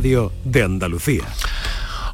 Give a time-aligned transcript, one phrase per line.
[0.00, 1.24] de Andalucía.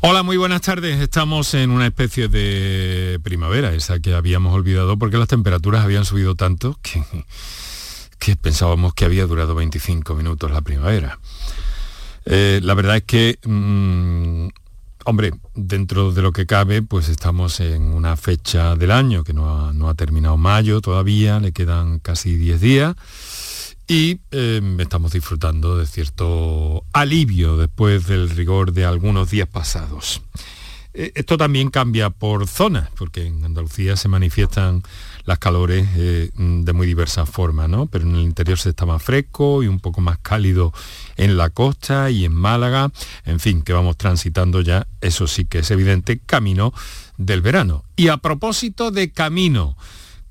[0.01, 1.01] Hola, muy buenas tardes.
[1.01, 6.35] Estamos en una especie de primavera, esa que habíamos olvidado porque las temperaturas habían subido
[6.35, 6.77] tanto
[8.19, 11.21] que, pensábamos que había durado 25 minutos la primavera.
[12.25, 14.49] Eh, la verdad es que, mm,
[15.05, 19.69] hombre, dentro de lo que cabe, pues estamos en una fecha del año que no
[19.69, 22.97] ha, no ha terminado mayo todavía, le quedan casi 10 días
[23.89, 30.23] y em, estamos disfrutando de cierto alivio después del rigor de algunos días pasados.
[30.93, 34.83] E, esto también cambia por zonas, porque en Andalucía se manifiestan
[35.25, 37.87] las calores eh, de muy diversas formas, ¿no?
[37.87, 40.73] Pero en el interior se está más fresco y un poco más cálido
[41.17, 42.91] en la costa y en Málaga,
[43.25, 46.73] en fin, que vamos transitando ya, eso sí que es evidente, camino
[47.19, 47.85] del verano.
[47.97, 49.77] Y a propósito de camino,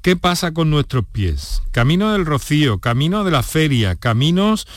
[0.05, 1.63] ¿Qué pasa con nuestros pies?
[1.71, 4.67] Camino del Rocío, camino de la feria, caminos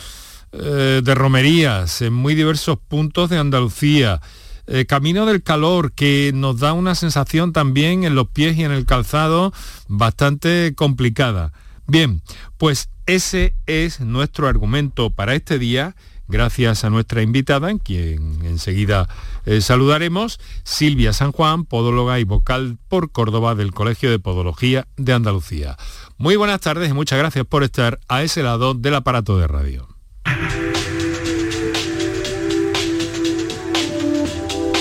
[0.52, 4.23] eh, de romerías en muy diversos puntos de Andalucía,
[4.66, 8.73] eh, camino del calor que nos da una sensación también en los pies y en
[8.73, 9.52] el calzado
[9.87, 11.52] bastante complicada.
[11.87, 12.23] Bien,
[12.56, 15.95] pues ese es nuestro argumento para este día
[16.29, 19.09] gracias a nuestra invitada, en quien enseguida
[19.46, 25.12] eh, saludaremos, Silvia San Juan, podóloga y vocal por Córdoba del Colegio de Podología de
[25.12, 25.76] Andalucía.
[26.18, 29.88] Muy buenas tardes y muchas gracias por estar a ese lado del aparato de radio.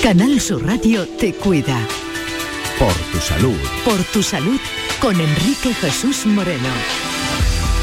[0.03, 1.79] Canal Sur Radio te cuida.
[2.79, 3.57] Por tu salud.
[3.83, 4.59] Por tu salud
[5.01, 7.06] con Enrique Jesús Moreno.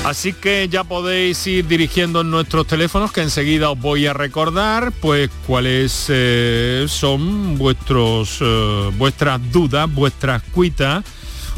[0.04, 5.30] Así que ya podéis ir dirigiendo nuestros teléfonos que enseguida os voy a recordar pues
[5.46, 11.02] cuáles eh, son vuestros, eh, vuestras dudas, vuestras cuitas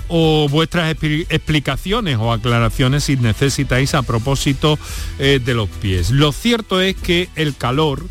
[0.06, 4.78] o vuestras explicaciones o aclaraciones si necesitáis a propósito
[5.18, 6.10] eh, de los pies.
[6.10, 8.06] Lo cierto es que el calor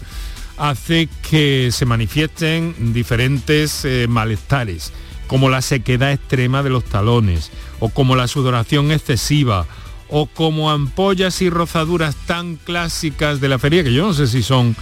[0.58, 4.92] hace que se manifiesten diferentes malestares,
[5.28, 9.66] como la sequedad extrema de los talones o como la sudoración excesiva
[10.10, 14.44] o como ampollas y rozaduras tan clásicas de la feria que yo no sé si
[14.44, 14.76] son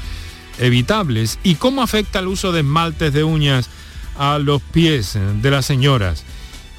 [0.59, 3.69] evitables y cómo afecta el uso de esmaltes de uñas
[4.17, 6.23] a los pies de las señoras.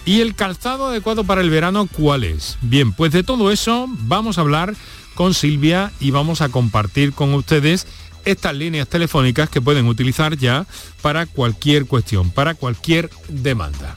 [0.06, 2.59] ¿Y el calzado adecuado para el verano cuál es?
[2.60, 4.75] Bien, pues de todo eso vamos a hablar
[5.15, 7.87] con Silvia y vamos a compartir con ustedes
[8.25, 10.66] estas líneas telefónicas que pueden utilizar ya
[11.03, 13.97] para cualquier cuestión, para cualquier demanda.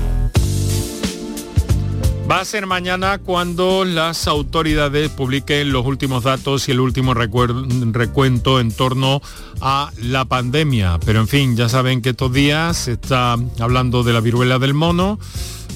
[2.31, 8.61] Va a ser mañana cuando las autoridades publiquen los últimos datos y el último recuento
[8.61, 9.21] en torno
[9.59, 10.97] a la pandemia.
[11.05, 14.73] Pero en fin, ya saben que estos días se está hablando de la viruela del
[14.73, 15.19] mono,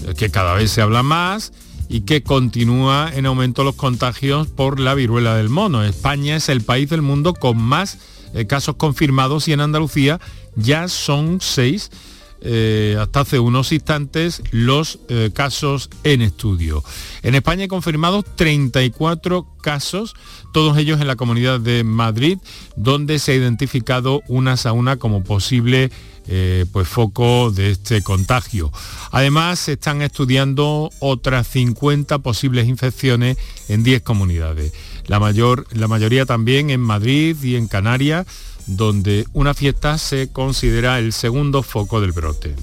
[0.08, 1.52] eh, que cada vez se habla más
[1.90, 5.84] y que continúa en aumento los contagios por la viruela del mono.
[5.84, 7.98] España es el país del mundo con más
[8.34, 10.22] eh, casos confirmados y en Andalucía
[10.56, 11.92] ya son seis
[12.42, 16.84] eh, hasta hace unos instantes los eh, casos en estudio.
[17.24, 20.16] En España hay confirmados 34 casos,
[20.54, 22.38] todos ellos en la comunidad de Madrid,
[22.76, 25.92] donde se ha identificado una sauna como posible
[26.28, 28.72] eh, pues foco de este contagio.
[29.12, 33.38] Además, se están estudiando otras 50 posibles infecciones
[33.70, 34.74] en 10 comunidades.
[35.06, 38.26] La, mayor, la mayoría también en Madrid y en Canarias
[38.68, 42.56] donde una fiesta se considera el segundo foco del brote.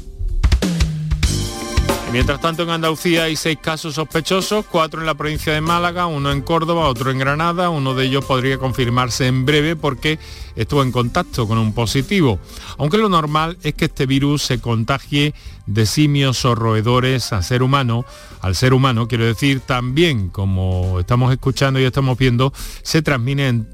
[2.13, 6.31] Mientras tanto, en Andalucía hay seis casos sospechosos, cuatro en la provincia de Málaga, uno
[6.31, 7.71] en Córdoba, otro en Granada.
[7.71, 10.19] Uno de ellos podría confirmarse en breve porque
[10.55, 12.39] estuvo en contacto con un positivo.
[12.77, 15.33] Aunque lo normal es que este virus se contagie
[15.65, 18.05] de simios o roedores a ser humano,
[18.43, 22.53] al ser humano, quiero decir, también, como estamos escuchando y estamos viendo,
[22.83, 23.03] se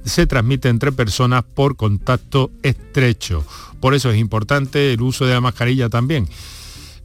[0.04, 3.44] se transmite entre personas por contacto estrecho.
[3.80, 6.28] Por eso es importante el uso de la mascarilla también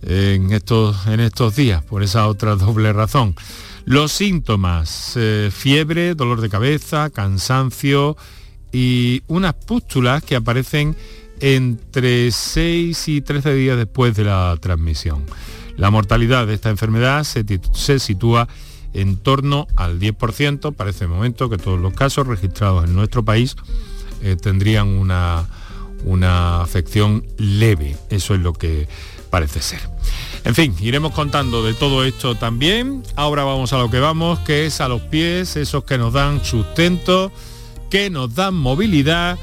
[0.05, 3.35] en estos, en estos días, por esa otra doble razón.
[3.85, 8.15] Los síntomas, eh, fiebre, dolor de cabeza, cansancio
[8.71, 10.95] y unas pústulas que aparecen
[11.39, 15.25] entre 6 y 13 días después de la transmisión.
[15.75, 18.47] La mortalidad de esta enfermedad se, se sitúa
[18.93, 20.73] en torno al 10%.
[20.73, 23.55] Parece momento que todos los casos registrados en nuestro país
[24.21, 25.47] eh, tendrían una,
[26.05, 27.97] una afección leve.
[28.09, 28.87] Eso es lo que
[29.33, 29.79] parece ser.
[30.45, 33.01] En fin, iremos contando de todo esto también.
[33.15, 36.45] Ahora vamos a lo que vamos, que es a los pies, esos que nos dan
[36.45, 37.31] sustento,
[37.89, 39.39] que nos dan movilidad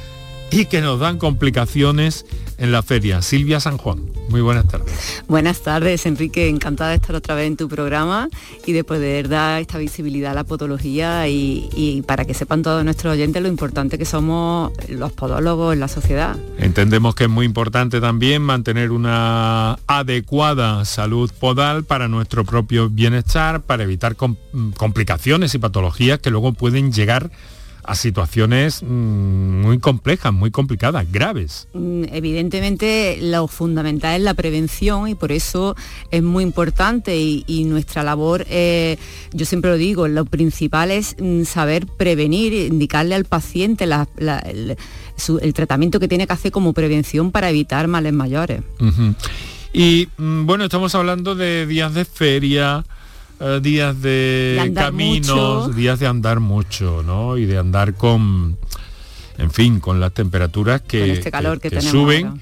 [0.51, 2.27] y que nos dan complicaciones
[2.59, 3.23] en la feria.
[3.23, 5.23] Silvia San Juan, muy buenas tardes.
[5.29, 6.49] Buenas tardes, Enrique.
[6.49, 8.29] Encantada de estar otra vez en tu programa
[8.67, 13.15] y de poder dar esta visibilidad a la podología y, para que sepan todos nuestros
[13.15, 16.37] oyentes lo importante que somos los podólogos en la sociedad.
[16.59, 23.63] Entendemos que es muy importante también mantener una adecuada salud podal para nuestro propio bienestar,
[23.63, 24.17] para evitar
[24.77, 27.60] complicaciones y patologías que luego pueden llegar a
[27.95, 31.69] situaciones mm, muy complejas, muy complicadas, graves.
[31.73, 35.77] Mm, evidentemente lo fundamental es la prevención y por eso
[36.11, 38.97] es muy importante y, nuestra labor, eh,
[39.33, 44.77] yo siempre lo digo, lo principal es mm, saber prevenir, indicarle al paciente el,
[45.55, 48.63] tratamiento que tiene que hacer como prevención para evitar males mayores.
[49.73, 52.85] Y bueno, estamos hablando de días de feria,
[53.41, 57.39] eh, días de, caminos, días de andar mucho, ¿no?
[57.39, 58.59] Y de andar con,
[59.39, 62.41] en fin, con las temperaturas que, este calor que, suben.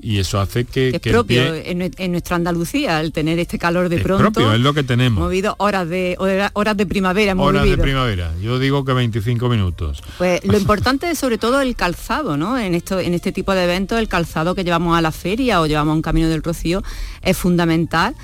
[0.00, 0.90] Y eso hace que...
[0.90, 4.30] Es propio en, nuestra Andalucía, el tener este calor de pronto.
[4.30, 5.18] Propio, es lo que tenemos.
[5.18, 6.16] Hemos vivido horas de,
[6.52, 7.34] horas de primavera.
[7.34, 8.32] horas de primavera.
[8.40, 10.04] Yo digo que 25 minutos.
[10.18, 12.56] Pues lo importante es sobre todo el calzado, ¿no?
[12.56, 15.66] En, esto, en este tipo de eventos, el calzado que llevamos a la feria o
[15.66, 16.84] llevamos a un camino del Rocío
[17.22, 18.14] es fundamental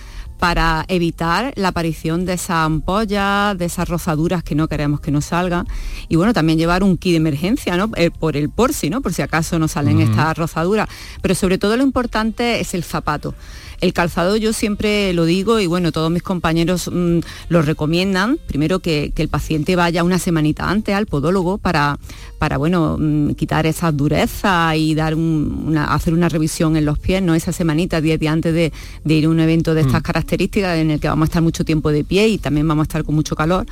[0.43, 5.27] para evitar la aparición de esas ampollas, de esas rozaduras que no queremos que nos
[5.27, 5.69] salgan.
[6.09, 7.93] Y bueno, también llevar un kit de emergencia, ¿no?
[7.95, 9.03] Eh, por el por si, ¿no?
[9.03, 10.89] Por si acaso nos salen estas rozaduras.
[11.21, 13.37] Pero sobre todo lo importante es el zapato.
[13.83, 17.19] El calzado yo siempre lo digo y bueno, todos mis compañeros mm,
[17.49, 21.99] lo recomiendan, primero que, el paciente vaya una semanita antes al podólogo para,
[22.39, 27.23] para bueno, mm, quitar esa dureza y dar una, hacer una revisión en los pies,
[27.23, 27.35] ¿no?
[27.35, 28.73] Esa semanita, 10 días antes de,
[29.05, 30.05] ir a un evento de estas mm.
[30.05, 32.85] características en el que vamos a estar mucho tiempo de pie y también vamos a
[32.85, 33.67] estar con mucho calor.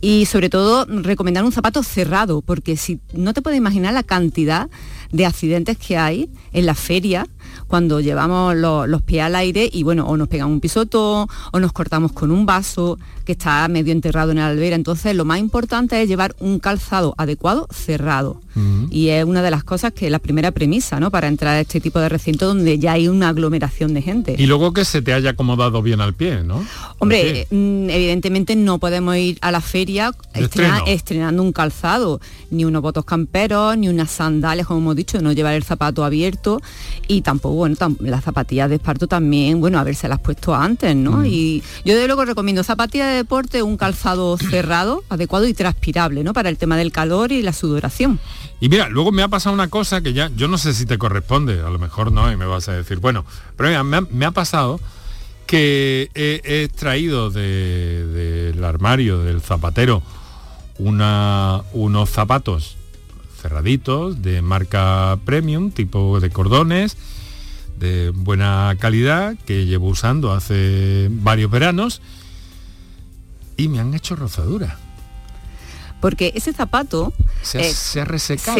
[0.00, 4.70] Y sobre todo recomendar un zapato cerrado, porque si no te puedes imaginar la cantidad
[5.12, 7.26] de accidentes que hay en la feria
[7.66, 11.72] cuando llevamos los pies al aire y bueno, o nos pegamos un pisotón o nos
[11.72, 14.76] cortamos con un vaso que está medio enterrado en la albera.
[14.76, 18.40] Entonces lo más importante es llevar un calzado adecuado cerrado.
[18.90, 21.10] Y es una de las cosas que es la primera premisa, ¿no?
[21.10, 24.36] Para entrar a este tipo de recinto donde ya hay una aglomeración de gente.
[24.38, 26.62] Y luego que se te haya acomodado bien al pie, ¿no?
[26.98, 30.12] Hombre, mm, evidentemente no podemos ir a la feria
[30.86, 32.20] estrenando un calzado,
[32.50, 36.60] ni unos botos camperos, ni unas sandalias, como hemos dicho, no llevar el zapato abierto
[37.08, 41.18] y tampoco, bueno, las zapatillas de esparto también, bueno, haberse las puesto antes, ¿no?
[41.18, 41.26] Mm.
[41.26, 46.32] Y yo de luego recomiendo zapatillas de deporte, un calzado cerrado, adecuado y transpirable, ¿no?
[46.32, 48.18] Para el tema del calor y la sudoración.
[48.58, 50.98] Y mira, luego me ha pasado una cosa que ya, yo no sé si te
[50.98, 53.24] corresponde, a lo mejor no, y me vas a decir, bueno,
[53.56, 54.80] pero mira, me, ha, pasado
[55.46, 60.02] que he, extraído del armario del zapatero
[60.78, 62.76] una, unos zapatos
[63.40, 66.96] cerraditos de marca premium, tipo de cordones,
[67.80, 72.00] de buena calidad, que llevo usando hace varios veranos
[73.56, 74.78] y me han hecho rozadura.
[76.00, 77.12] Porque ese zapato
[77.42, 78.54] se, eh, se, reseca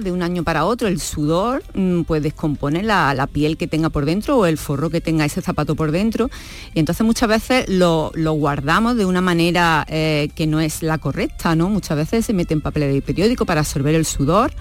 [0.00, 4.04] de un año para otro, el sudor mm, pues descompone la, piel que tenga por
[4.04, 6.30] dentro o el forro que tenga ese zapato por dentro.
[6.72, 11.56] Y entonces muchas veces lo, guardamos de una manera eh, que no es la correcta,
[11.56, 11.68] ¿no?
[11.68, 14.52] Muchas veces se mete en papel de periódico para absorber el sudor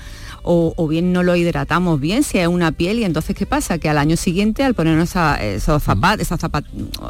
[0.47, 3.79] o, bien no lo hidratamos bien si es una piel y entonces ¿qué pasa?
[3.79, 6.39] Que al año siguiente al ponernos esos zapatos, esas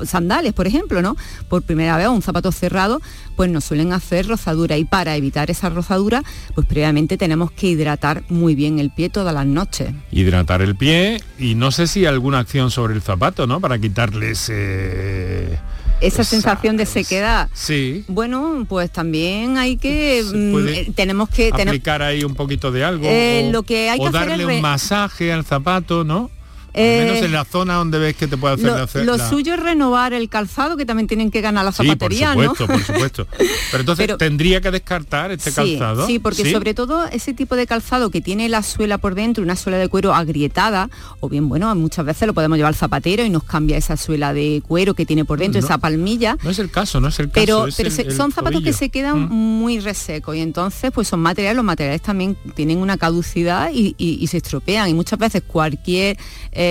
[0.05, 1.17] sandales, por ejemplo, ¿no?
[1.49, 3.01] Por primera vez un zapato cerrado,
[3.35, 6.23] pues nos suelen hacer rozadura y para evitar esa rozadura,
[6.53, 9.93] pues previamente tenemos que hidratar muy bien el pie todas las noches.
[10.11, 13.59] Hidratar el pie y no sé si alguna acción sobre el zapato, ¿no?
[13.59, 15.59] Para quitarle ese
[16.01, 17.49] esa sensación de sequedad.
[17.53, 18.03] Sí.
[18.07, 23.05] Bueno, pues también hay que mm, eh, tenemos que aplicar ahí un poquito de algo
[23.07, 26.29] eh, lo que hay o darle un masaje al zapato, ¿no?
[26.75, 30.13] Menos en la eh, zona donde ves que te puede hacer lo, suyo es renovar
[30.13, 33.27] el calzado que también tienen que ganar la zapatería sí, por supuesto, por supuesto.
[33.71, 38.09] Pero entonces tendría que descartar este calzado sí porque sobre todo ese tipo de calzado
[38.09, 40.89] que tiene la suela por dentro una suela de cuero agrietada
[41.19, 44.33] o bien bueno muchas veces lo podemos llevar al zapatero y nos cambia esa suela
[44.33, 46.37] de cuero que tiene por dentro esa palmilla.
[46.43, 49.33] no es el caso no es el caso pero, son zapatos que se quedan mm.
[49.33, 54.37] muy resecos y entonces pues son materiales los materiales también tienen una caducidad y, se
[54.37, 56.17] estropean y muchas veces cualquier
[56.51, 56.64] eh,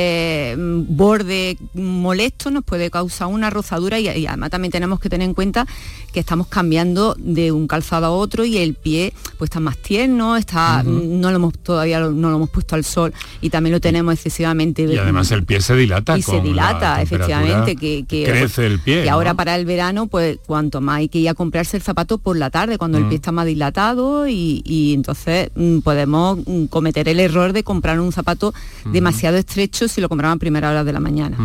[0.89, 5.67] borde molesto nos puede causar una rozadura y, además también tenemos que tener en cuenta
[6.13, 10.37] que estamos cambiando de un calzado a otro y el pie pues está más tierno,
[10.37, 14.15] está, no lo hemos todavía no lo hemos puesto al sol y también lo tenemos
[14.15, 14.83] excesivamente.
[14.83, 16.17] Y además el pie se dilata.
[16.17, 19.05] Y se dilata, efectivamente, que, crece el pie.
[19.05, 22.19] Y ahora para el verano, pues cuanto más hay que ir a comprarse el zapato
[22.19, 27.09] por la tarde, cuando el pie está más dilatado y, entonces mm, podemos mm, cometer
[27.09, 30.93] el error de comprar un zapato demasiado estrecho si lo compramos a primera hora de
[30.93, 31.37] la mañana.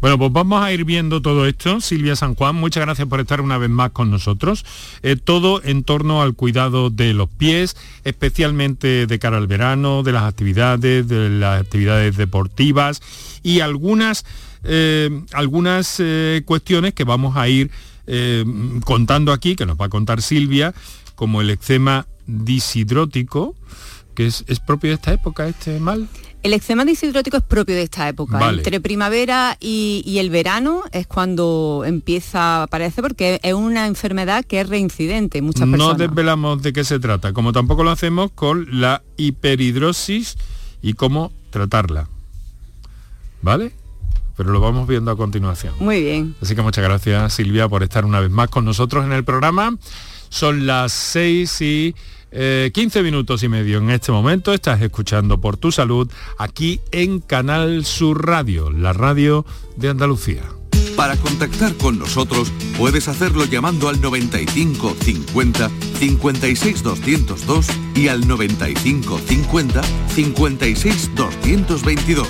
[0.00, 1.80] Bueno, pues vamos a ir viendo todo esto.
[1.80, 4.64] Silvia San Juan, muchas gracias por estar una vez más con nosotros.
[5.02, 10.12] Eh, todo en torno al cuidado de los pies, especialmente de cara al verano, de
[10.12, 13.00] las actividades, de las actividades deportivas
[13.42, 14.26] y algunas,
[14.64, 17.70] eh, algunas eh, cuestiones que vamos a ir
[18.84, 20.72] contando aquí, que nos va a contar Silvia,
[21.16, 23.56] como el eczema disidrótico,
[24.16, 26.08] que es, es propio de esta época, este mal.
[26.46, 28.50] El eczema deshidrótico es propio de esta época.
[28.50, 34.60] Entre primavera y, el verano es cuando empieza a aparecer porque es una enfermedad que
[34.60, 35.98] es reincidente en muchas personas.
[35.98, 40.36] No desvelamos de qué se trata, como tampoco lo hacemos con la hiperhidrosis
[40.82, 42.08] y cómo tratarla.
[43.42, 43.72] ¿Vale?
[44.36, 45.74] Pero lo vamos viendo a continuación.
[45.80, 46.36] Muy bien.
[46.40, 49.76] Así que muchas gracias Silvia por estar una vez más con nosotros en el programa.
[50.28, 51.96] Son las seis y
[52.30, 54.52] 15 eh, minutos y medio en este momento.
[54.52, 60.42] Estás escuchando por tu salud aquí en Canal Sur Radio, la radio de Andalucía.
[60.96, 69.18] Para contactar con nosotros puedes hacerlo llamando al 95 50 56 202 y al 95
[69.18, 69.82] 50
[70.14, 72.28] 56 222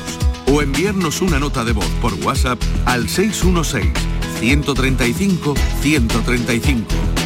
[0.52, 3.92] o enviarnos una nota de voz por WhatsApp al 616
[4.40, 7.25] 135 135 por tu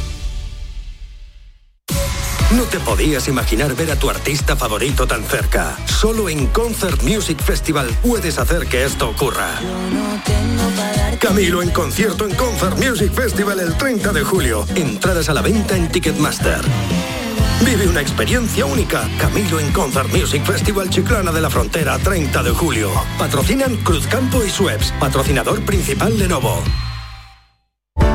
[2.57, 5.77] No te podías imaginar ver a tu artista favorito tan cerca.
[5.85, 9.47] Solo en Concert Music Festival puedes hacer que esto ocurra.
[11.19, 14.65] Camilo en concierto en Concert Music Festival el 30 de julio.
[14.75, 16.61] Entradas a la venta en Ticketmaster.
[17.65, 19.07] Vive una experiencia única.
[19.17, 22.91] Camilo en Concert Music Festival Chiclana de la Frontera 30 de julio.
[23.17, 24.91] Patrocinan Cruzcampo y Sueps.
[24.99, 26.61] Patrocinador principal Lenovo.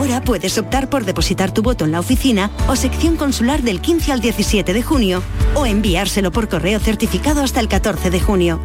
[0.00, 4.12] Ahora puedes optar por depositar tu voto en la oficina o sección consular del 15
[4.12, 5.22] al 17 de junio
[5.54, 8.62] o enviárselo por correo certificado hasta el 14 de junio.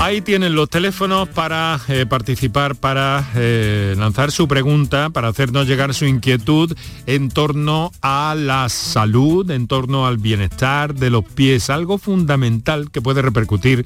[0.00, 5.92] Ahí tienen los teléfonos para eh, participar, para eh, lanzar su pregunta, para hacernos llegar
[5.92, 6.74] su inquietud
[7.06, 13.02] en torno a la salud, en torno al bienestar de los pies, algo fundamental que
[13.02, 13.84] puede repercutir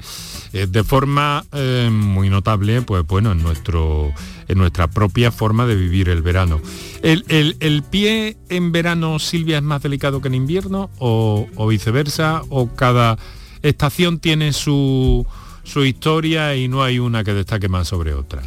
[0.53, 1.43] eh, de forma
[1.91, 4.13] muy notable, pues bueno, en nuestro
[4.47, 6.61] en nuestra propia forma de vivir el verano.
[7.01, 7.25] ¿El,
[7.59, 12.43] el, pie en verano, Silvia, es más delicado que en invierno o, o viceversa?
[12.49, 13.17] ¿O cada
[13.67, 15.25] estación tiene su
[15.65, 18.41] su historia y no hay una que destaque más sobre otra.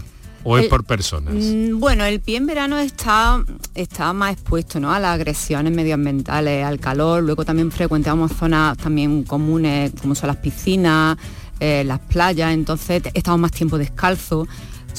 [0.45, 1.35] ¿O es por personas?
[1.35, 3.45] Mm, bueno, el pie en verano está,
[3.75, 4.93] está más expuesto ¿no?
[4.93, 7.23] a las agresiones medioambientales, al calor.
[7.23, 11.19] Luego también frecuentamos zonas también comunes como son las piscinas,
[11.61, 12.55] eh, las playas.
[12.55, 14.47] Entonces estamos más tiempo descalzo.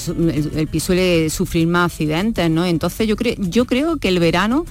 [0.06, 2.64] El, el, pie suele sufrir más accidentes, ¿no?
[2.64, 4.66] Entonces yo, creo yo creo que el verano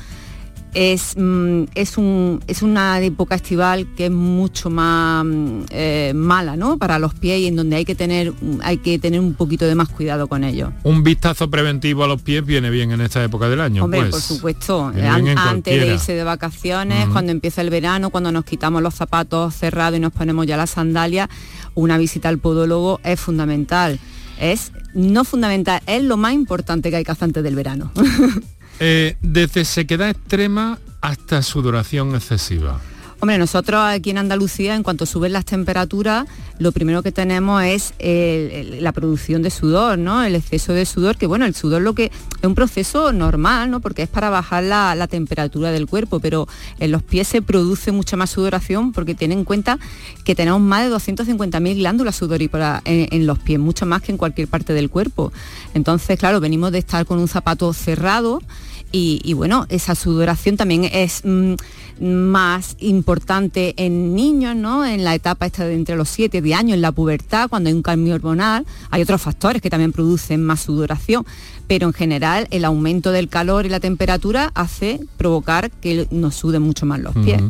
[0.73, 6.55] es, mm, es, un, es, una época estival que es mucho más mm, eh, mala
[6.55, 6.77] ¿no?
[6.77, 9.75] para los pies y en donde hay que, tener, hay que tener un poquito de
[9.75, 10.71] más cuidado con ellos.
[10.83, 13.85] Un vistazo preventivo a los pies viene bien en esta época del año.
[13.85, 14.11] Hombre, pues.
[14.11, 14.91] por supuesto.
[14.95, 19.97] antes de irse de vacaciones, cuando empieza el verano, cuando nos quitamos los zapatos cerrados
[19.97, 21.29] y nos ponemos ya las sandalias,
[21.73, 23.99] una visita al podólogo es fundamental.
[24.39, 27.91] Es no fundamental, es lo más importante que hay que hacer antes del verano.
[28.79, 32.79] Eh, desde sequedad extrema hasta sudoración excesiva.
[33.21, 36.25] Hombre, nosotros aquí en Andalucía, en cuanto suben las temperaturas,
[36.57, 40.23] lo primero que tenemos es la producción de sudor, ¿no?
[40.23, 43.81] El exceso de sudor, que bueno, el sudor lo que es un proceso normal, ¿no?
[43.81, 46.47] Porque es para bajar la, temperatura del cuerpo, pero
[46.79, 49.79] en los pies se produce mucha más sudoración porque tienen en cuenta
[50.23, 54.47] que tenemos más de 250.000 glándulas sudoríparas en, los pies, mucho más que en cualquier
[54.47, 55.33] parte del cuerpo.
[55.73, 58.41] Entonces, claro, venimos de estar con un zapato cerrado
[58.91, 61.53] y, bueno, esa sudoración también es mm,
[62.01, 64.85] más importante en niños, ¿no?
[64.85, 67.69] En la etapa esta de entre los 7 y 10 años, en la pubertad, cuando
[67.69, 71.25] hay un cambio hormonal, hay otros factores que también producen más sudoración,
[71.67, 76.63] pero en general el aumento del calor y la temperatura hace provocar que nos suden
[76.63, 77.41] mucho más los pies.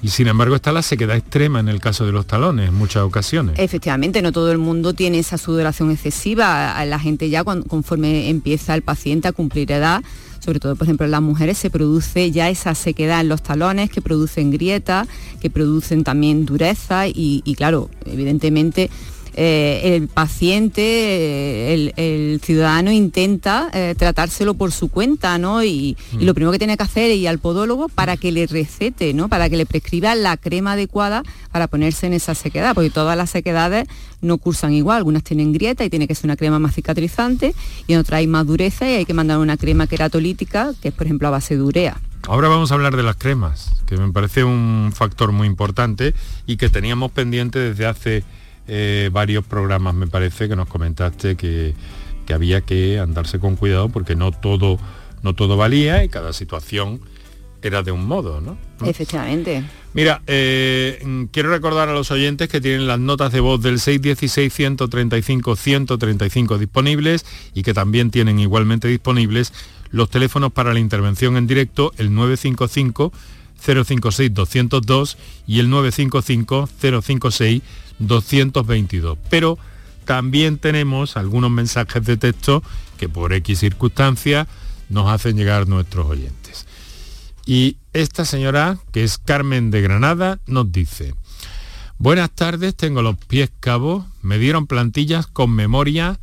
[0.00, 3.02] Y sin embargo está la sequedad extrema en el caso de los talones en muchas
[3.02, 3.58] ocasiones.
[3.58, 6.84] Efectivamente, no todo el mundo tiene esa sudoración excesiva.
[6.84, 10.04] La gente ya conforme empieza el paciente a cumplir edad,
[10.44, 13.88] sobre todo por ejemplo en las mujeres, se produce ya esa sequedad en los talones
[13.90, 15.08] que producen grietas,
[15.40, 18.90] que producen también dureza y, y claro, evidentemente
[19.36, 25.64] eh, el paciente, el, ciudadano intenta eh, tratárselo por su cuenta, ¿no?
[25.64, 26.34] Y, lo mm.
[26.34, 29.28] primero que tiene que hacer es ir al podólogo para que le recete, ¿no?
[29.28, 33.30] Para que le prescriba la crema adecuada para ponerse en esa sequedad, porque todas las
[33.30, 33.86] sequedades
[34.20, 37.54] no cursan igual, algunas tienen grieta y tiene que ser una crema más cicatrizante
[37.86, 40.94] y en otras hay más dureza y hay que mandar una crema queratolítica, que es
[40.94, 42.00] por ejemplo a base de urea.
[42.26, 46.14] Ahora vamos a hablar de las cremas, que me parece un factor muy importante
[46.46, 48.24] y que teníamos pendiente desde hace
[48.66, 51.74] eh, varios programas, me parece, que nos comentaste que,
[52.32, 54.78] había que andarse con cuidado porque no todo,
[55.22, 57.00] no todo valía y cada situación
[57.60, 58.56] era de un modo, ¿no?
[58.84, 59.62] Efectivamente.
[59.94, 66.58] Mira, eh, quiero recordar a los oyentes que tienen las notas de voz del 616-135-135
[66.58, 67.24] disponibles
[67.54, 69.52] y que también tienen igualmente disponibles
[69.90, 73.12] los teléfonos para la intervención en directo, el 955
[73.58, 76.68] 056 202 y el 955
[77.02, 77.62] 056
[77.98, 79.18] 222.
[79.30, 79.58] Pero
[80.04, 82.62] también tenemos algunos mensajes de texto
[82.98, 84.46] que por X circunstancias
[84.88, 86.66] nos hacen llegar nuestros oyentes.
[87.46, 91.14] Y esta señora, que es Carmen de Granada, nos dice,
[91.98, 96.18] buenas tardes, tengo los pies cabos, me dieron plantillas con memoria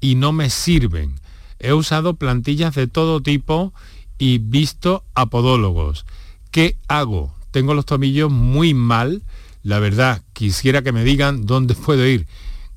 [0.00, 1.20] y no me sirven.
[1.58, 3.72] He usado plantillas de todo tipo
[4.18, 6.06] y visto a podólogos.
[6.50, 7.34] ¿Qué hago?
[7.50, 9.22] Tengo los tomillos muy mal.
[9.62, 12.26] La verdad, quisiera que me digan dónde puedo ir.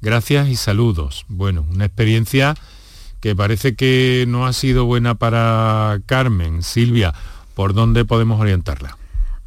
[0.02, 1.26] Gracias y saludos.
[1.28, 2.56] Bueno, una experiencia
[3.20, 6.62] que parece que no ha sido buena para Carmen.
[6.62, 7.14] Silvia,
[7.56, 8.98] ¿por dónde podemos orientarla?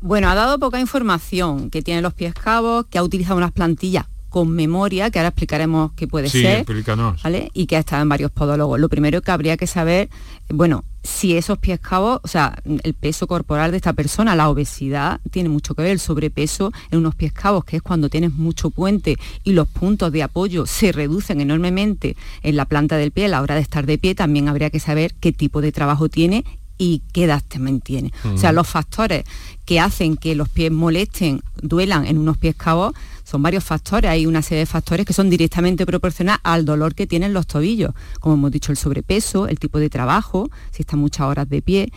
[0.00, 4.06] Bueno, ha dado poca información, que tiene los pies cabos, que ha utilizado unas plantillas
[4.37, 7.22] con memoria, que ahora explicaremos qué puede sí, ser, explícanos.
[7.22, 7.51] ¿vale?
[7.55, 8.79] Y que ha estado en varios podólogos.
[8.79, 10.11] Lo primero que habría que saber,
[10.51, 15.22] bueno, si esos pies cabos, o sea, el peso corporal de esta persona, la obesidad
[15.31, 18.68] tiene mucho que ver, el sobrepeso en unos pies cabos, que es cuando tienes mucho
[18.68, 23.29] puente y los puntos de apoyo se reducen enormemente en la planta del pie a
[23.29, 26.44] la hora de estar de pie, también habría que saber qué tipo de trabajo tiene
[26.77, 28.12] y qué edad también tiene.
[28.35, 29.25] O sea, los factores
[29.64, 32.92] que hacen que los pies molesten, duelan en unos pies cabos,
[33.26, 37.08] son varios factores, hay una serie de factores que son directamente proporcionales al dolor que
[37.08, 41.26] tienen los tobillos, como hemos dicho, el sobrepeso, el tipo de trabajo, si están muchas
[41.26, 41.90] horas de pie.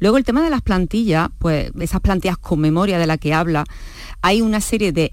[0.00, 3.64] Luego el tema de las plantillas, pues esas plantillas con memoria de la que habla,
[4.22, 5.12] hay una serie de,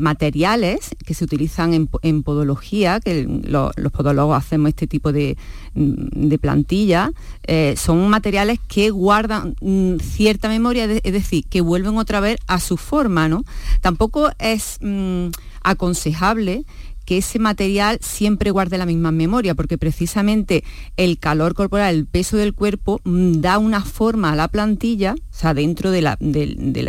[0.00, 5.36] materiales que se utilizan en, podología, que los podólogos hacemos este tipo de,
[5.74, 7.12] mm, plantilla,
[7.44, 12.58] eh, son materiales que guardan mm, cierta memoria, es decir, que vuelven otra vez a
[12.58, 13.44] su forma, ¿no?
[13.82, 15.28] Tampoco es mm,
[15.62, 16.64] aconsejable
[17.04, 20.64] que ese material siempre guarde la misma memoria, porque precisamente
[20.96, 25.34] el calor corporal, el peso del cuerpo, mm, da una forma a la plantilla, o
[25.34, 26.18] sea, dentro de la,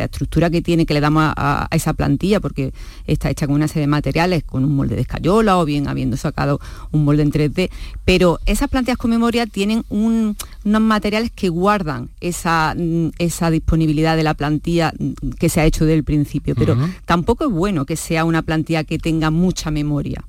[0.04, 2.74] estructura que tiene, que le damos a, esa plantilla, porque
[3.08, 6.18] está hecha con una serie de materiales, con un molde de escayola o bien habiendo
[6.18, 6.60] sacado
[6.92, 7.70] un molde en 3D,
[8.04, 14.24] pero esas plantillas con memoria tienen unos materiales que guardan esa, mm, esa disponibilidad de
[14.24, 16.76] la plantilla mm, que se ha hecho del principio, pero
[17.06, 20.24] tampoco es bueno que sea una plantilla que tenga mucha memoria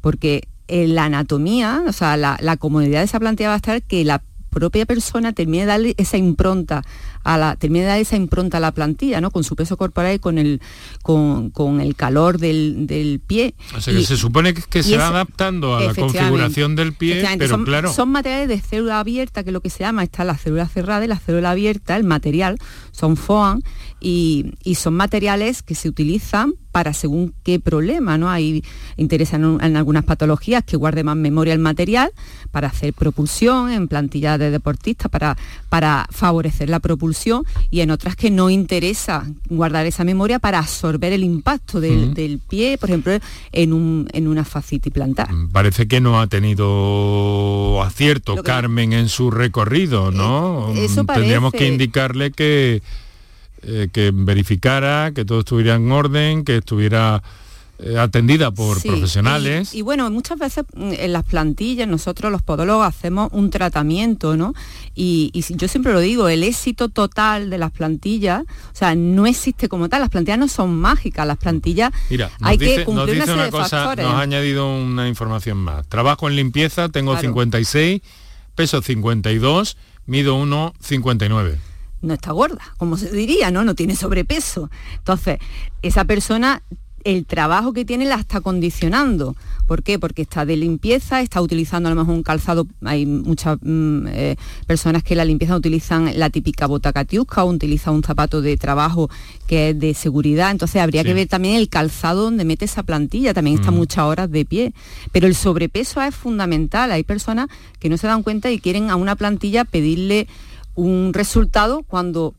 [0.00, 3.82] porque en la anatomía, o sea, la, la comodidad de esa plantilla va a estar
[3.82, 6.82] que la propia persona termine de darle esa impronta
[7.22, 9.30] a la, termine de dar esa impronta a la plantilla, ¿no?
[9.30, 10.60] Con su peso corporal y con el,
[11.02, 13.54] con, el calor del, pie.
[13.76, 17.56] O sea que se supone que, se va adaptando a la configuración del pie, pero
[17.56, 17.92] son, claro.
[17.92, 21.04] Son materiales de célula abierta, que es lo que se llama, está la célula cerrada
[21.04, 22.58] y la célula abierta, el material,
[23.00, 23.60] son FOAM,
[24.00, 28.30] y, son materiales que se utilizan para según qué problema, ¿no?
[28.30, 28.64] Hay
[28.96, 32.12] interesan en, algunas patologías que guarde más memoria el material
[32.52, 35.36] para hacer propulsión en plantillas de deportistas, para,
[35.68, 41.12] para favorecer la propulsión y en otras que no interesa guardar esa memoria para absorber
[41.12, 43.18] el impacto del, pie, por ejemplo,
[43.52, 45.32] en, un, en una fascitis plantar.
[45.32, 50.72] Mm, parece que no ha tenido acierto Carmen en su recorrido, ¿no?
[50.74, 52.82] Eh, eso Tendríamos que indicarle que
[53.62, 57.22] eh, que verificara que todo estuviera en orden, que estuviera
[57.82, 59.74] eh, atendida por profesionales.
[59.74, 64.54] Y, bueno, muchas veces mm, en las plantillas nosotros los podólogos hacemos un tratamiento, ¿no?
[64.94, 69.68] Y, yo siempre lo digo, el éxito total de las plantillas, o sea, no existe
[69.68, 71.90] como tal, las plantillas no son mágicas, las plantillas
[72.40, 75.86] hay que cumplir una, serie cosa, Nos ha añadido una información más.
[75.86, 78.02] Trabajo en limpieza, tengo 56,
[78.54, 81.69] peso 52, mido 1,59
[82.02, 83.64] no está gorda, como se diría, ¿no?
[83.64, 84.70] No tiene sobrepeso.
[84.98, 85.38] Entonces,
[85.82, 86.62] esa persona
[87.04, 89.34] el trabajo que tiene la está condicionando.
[89.66, 89.98] ¿Por qué?
[89.98, 94.36] Porque está de limpieza, está utilizando a lo mejor un calzado, hay muchas mm, eh,
[94.66, 99.08] personas que la limpieza utilizan la típica bota catiusca o utilizan un zapato de trabajo
[99.46, 103.32] que es de seguridad, entonces habría que ver también el calzado donde mete esa plantilla,
[103.32, 103.74] también está mm.
[103.74, 104.74] muchas horas de pie.
[105.12, 108.96] Pero el sobrepeso es fundamental, hay personas que no se dan cuenta y quieren a
[108.96, 110.26] una plantilla pedirle
[110.80, 112.34] un resultado cuando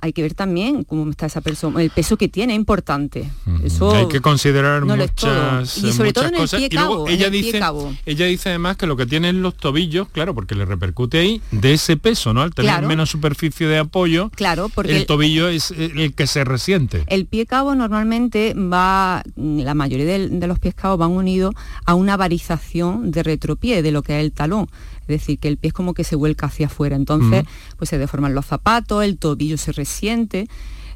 [0.00, 3.28] hay que ver también cómo está esa persona, el peso que tiene, es importante.
[3.62, 6.62] Eso hay que considerar muchas, y sobre todo en cosas.
[6.62, 7.60] El pie cabo, ella dice,
[8.06, 11.42] ella dice además que lo que tiene en los tobillos, claro, porque le repercute ahí
[11.50, 12.42] de ese peso, ¿no?
[12.42, 17.04] Al tener menos superficie de apoyo, claro, porque el, tobillo es el que se resiente.
[17.08, 21.94] El pie cabo normalmente va, la mayoría de, de los pies cabos van unidos a
[21.94, 24.68] una varización de retropié, de lo que es el talón
[25.08, 27.44] es decir, que el pie es como que se vuelca hacia afuera, entonces
[27.76, 30.48] pues se deforman los zapatos, el tobillo se resiente,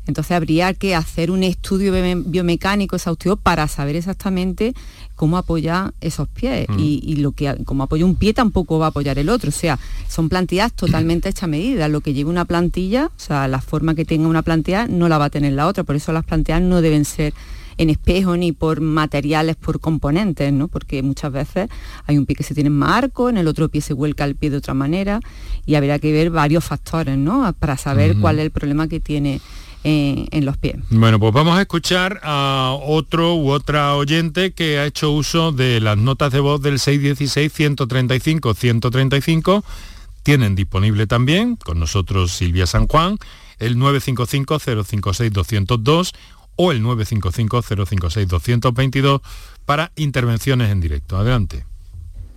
[0.09, 1.93] entonces habría que hacer un estudio
[2.25, 4.73] biomecánico exhaustivo para saber exactamente
[5.15, 9.19] cómo apoya esos pies y, lo que como apoya un pie tampoco va a apoyar
[9.19, 9.51] el otro.
[9.51, 11.89] O sea, son plantillas totalmente hechas a medida.
[11.89, 15.19] Lo que lleva una plantilla, o sea, la forma que tenga una plantilla no la
[15.19, 15.85] va a tener la otra.
[15.85, 17.35] Por eso las plantillas no deben ser
[17.79, 20.69] en espejo ni por materiales, por componentes, ¿no?
[20.69, 21.69] Porque muchas veces
[22.07, 24.35] hay un pie que se tiene más arco, en el otro pie se vuelca el
[24.35, 25.21] pie de otra manera
[25.65, 27.51] y habría que ver varios factores, ¿no?
[27.59, 29.41] Para saber cuál es el problema que tiene
[29.85, 30.75] en, los pies.
[30.91, 35.81] Bueno, pues vamos a escuchar a otro u otra oyente que ha hecho uso de
[35.81, 39.63] las notas de voz del 616-135-135.
[40.23, 43.19] Tienen disponible también con nosotros Silvia San Juan
[43.59, 46.13] el 955-056-202
[46.59, 49.23] o el 955-056-222
[49.65, 51.17] para intervenciones en directo.
[51.17, 51.65] Adelante.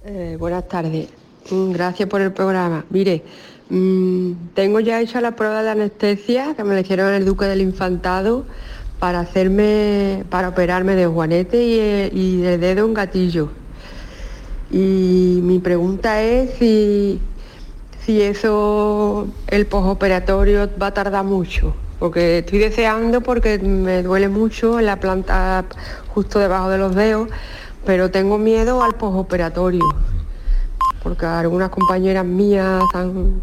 [0.06, 1.10] Eh, buenas tardes.
[1.50, 2.86] Mm, gracias por el programa.
[2.92, 3.24] Mire,
[3.70, 7.62] mm, tengo ya hecha la prueba de anestesia que me la hicieron el Duque del
[7.62, 8.46] Infantado
[9.00, 13.50] para hacerme, para operarme de juanete y, eh, y de dedo en gatillo.
[14.70, 17.20] Y mi pregunta es si,
[18.06, 24.80] si eso, el posoperatorio va a tardar mucho porque estoy deseando porque me duele mucho
[24.80, 25.64] en la planta
[26.08, 27.30] justo debajo de los dedos,
[27.86, 29.86] pero tengo miedo al posoperatorio,
[31.04, 33.40] porque algunas compañeras mías han,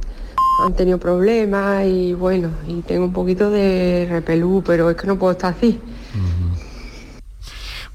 [0.76, 5.30] tenido problemas y bueno, y tengo un poquito de repelú, pero es que no puedo
[5.30, 5.78] estar así.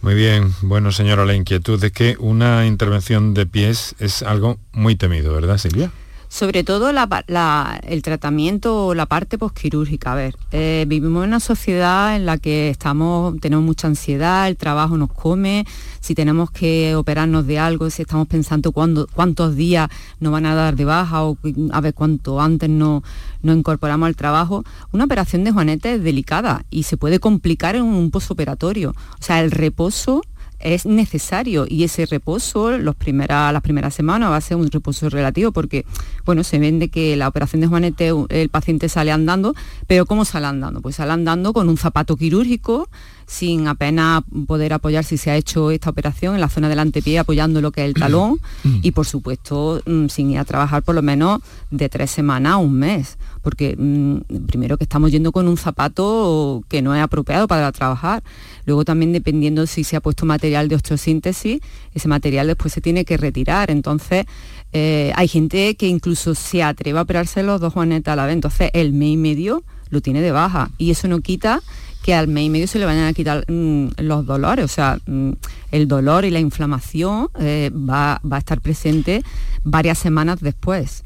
[0.02, 4.96] Muy bien, bueno señora, la inquietud es que una intervención de pies es algo muy
[4.96, 5.92] temido, ¿verdad Silvia?
[6.34, 10.14] Sobre todo el tratamiento la parte posquirúrgica.
[10.14, 14.58] A ver, eh, vivimos en una sociedad en la que estamos, tenemos mucha ansiedad, el
[14.58, 15.68] trabajo nos come,
[16.00, 20.76] si tenemos que operarnos de algo, si estamos pensando cuántos días nos van a dar
[20.76, 21.38] de baja o
[21.72, 23.04] a ver cuánto antes nos
[23.44, 28.10] incorporamos al trabajo, una operación de juanete es delicada y se puede complicar en un
[28.10, 28.96] posoperatorio.
[29.20, 30.24] O sea, el reposo
[30.64, 35.52] es necesario y ese reposo los las primeras semanas va a ser un reposo relativo
[35.52, 35.86] porque
[36.26, 39.54] bueno se vende que la operación de Juanete el paciente sale andando
[39.88, 40.82] pero ¿cómo sale andando?
[40.82, 42.90] pues sale andando con un zapato quirúrgico
[43.34, 47.18] sin apenas poder apoyar si se ha hecho esta operación en la zona del antepié
[47.18, 48.40] apoyando lo que es el talón
[48.84, 51.42] y por supuesto mm, sin ir a trabajar por lo menos
[51.72, 56.64] de tres semanas a un mes porque mm, primero que estamos yendo con un zapato
[56.70, 58.24] que no es apropiado para trabajar.
[58.66, 61.60] Luego también dependiendo si se ha puesto material de osteosíntesis
[61.94, 63.72] ese material después se tiene que retirar.
[63.72, 64.26] Entonces
[64.74, 68.36] eh, hay gente que incluso se atreve a operarse los dos juanetes a la vez.
[68.36, 71.62] Entonces el mes y medio lo tiene de baja y eso no quita
[72.04, 75.00] que al mes y medio se le vayan a quitar mm, los dolores, o sea,
[75.08, 75.32] mm,
[75.72, 79.24] el dolor y la inflamación eh, va, a estar presente
[79.64, 81.04] varias semanas después.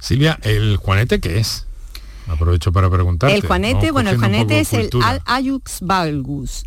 [0.00, 1.66] Silvia, ¿el juanete qué es?
[2.26, 3.30] Aprovecho para preguntar.
[3.30, 4.90] El juanete, bueno, el juanete es el
[5.26, 6.64] Ayux valgus.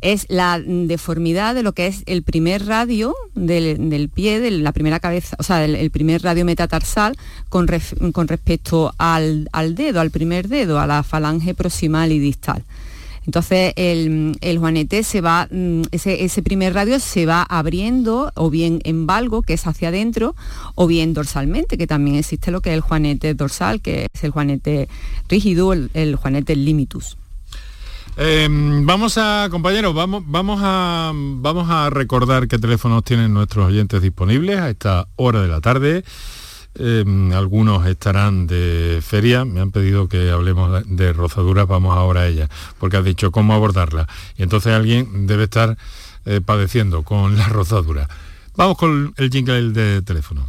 [0.00, 5.00] Es la deformidad de lo que es el primer radio del, pie, de la primera
[5.00, 7.16] cabeza, o sea, el, primer radio metatarsal
[7.48, 7.66] con,
[8.12, 12.64] con respecto al, al dedo, al primer dedo, a la falange proximal y distal.
[13.28, 19.06] Entonces el, juanete se va, mm, ese, primer radio se va abriendo o bien en
[19.06, 20.34] valgo, que es hacia adentro,
[20.74, 24.30] o bien dorsalmente, que también existe lo que es el juanete dorsal, que es el
[24.30, 24.88] juanete
[25.28, 27.18] rígido, el, juanete limitus.
[28.16, 34.00] Em, vamos a, compañeros, vamos, vamos, a, vamos a recordar qué teléfonos tienen nuestros oyentes
[34.00, 36.02] disponibles a esta hora de la tarde.
[36.80, 42.26] Em, algunos estarán de feria, me han pedido que hablemos de rozaduras, vamos ahora a
[42.28, 44.06] ella, porque has dicho cómo abordarla.
[44.36, 45.76] Y entonces alguien debe estar
[46.24, 48.08] eh, padeciendo con la rozadura.
[48.56, 50.48] Vamos con el jingle de teléfono.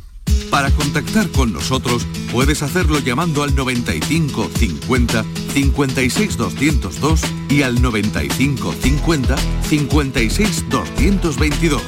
[0.51, 8.73] Para contactar con nosotros puedes hacerlo llamando al 95 50 56 202 y al 95
[8.73, 11.81] 50 56 222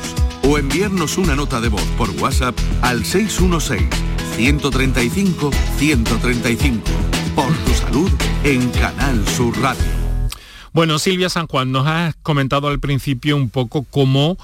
[0.44, 6.82] o enviarnos una nota de voz por WhatsApp al 616 135 135.
[7.36, 8.12] Por tu salud
[8.44, 9.84] en Canal Sur Radio.
[10.74, 14.38] Bueno, Silvia San Juan, nos has comentado al principio un poco cómo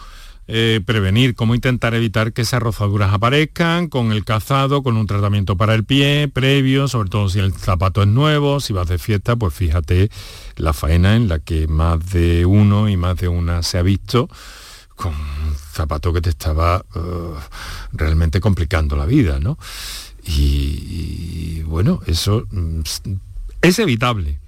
[0.50, 5.58] eh, prevenir, cómo intentar evitar que esas rozaduras aparezcan con el calzado, con un tratamiento
[5.58, 9.36] para el pie previo, sobre todo si el zapato es nuevo, si vas de fiesta,
[9.36, 10.10] pues fíjate
[10.56, 14.30] la faena en la que más de uno y más de una se ha visto
[14.97, 17.36] con un zapato que te estaba uh,
[17.93, 19.57] realmente complicando la vida, ¿no?
[20.25, 22.81] Y, bueno, eso mm,
[23.62, 24.39] es evitable.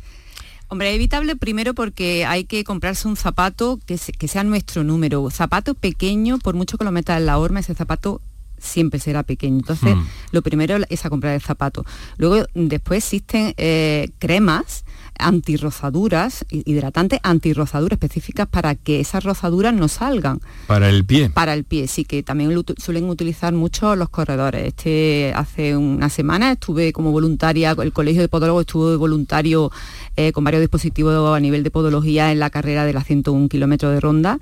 [0.68, 5.30] Hombre, es evitable primero porque hay que comprarse un zapato que, sea nuestro número.
[5.30, 8.20] Zapato pequeño, por mucho que lo metas en la horma, ese zapato
[8.58, 9.60] siempre será pequeño.
[9.60, 10.08] Entonces, hmm.
[10.32, 11.86] lo primero es a comprar el zapato.
[12.18, 14.84] Luego, después existen eh, cremas
[15.20, 20.42] antirrozaduras, hidratantes antirrozaduras específicas para que esas rozaduras no salgan.
[20.68, 21.30] Para el pie.
[21.30, 24.68] Para el pie, sí, que también suelen utilizar mucho los corredores.
[24.68, 29.72] Este, hace una semana estuve como voluntaria, el Colegio de Podólogos estuvo de voluntario
[30.16, 33.94] eh, con varios dispositivos a nivel de podología en la carrera de la 101 kilómetros
[33.94, 34.40] de ronda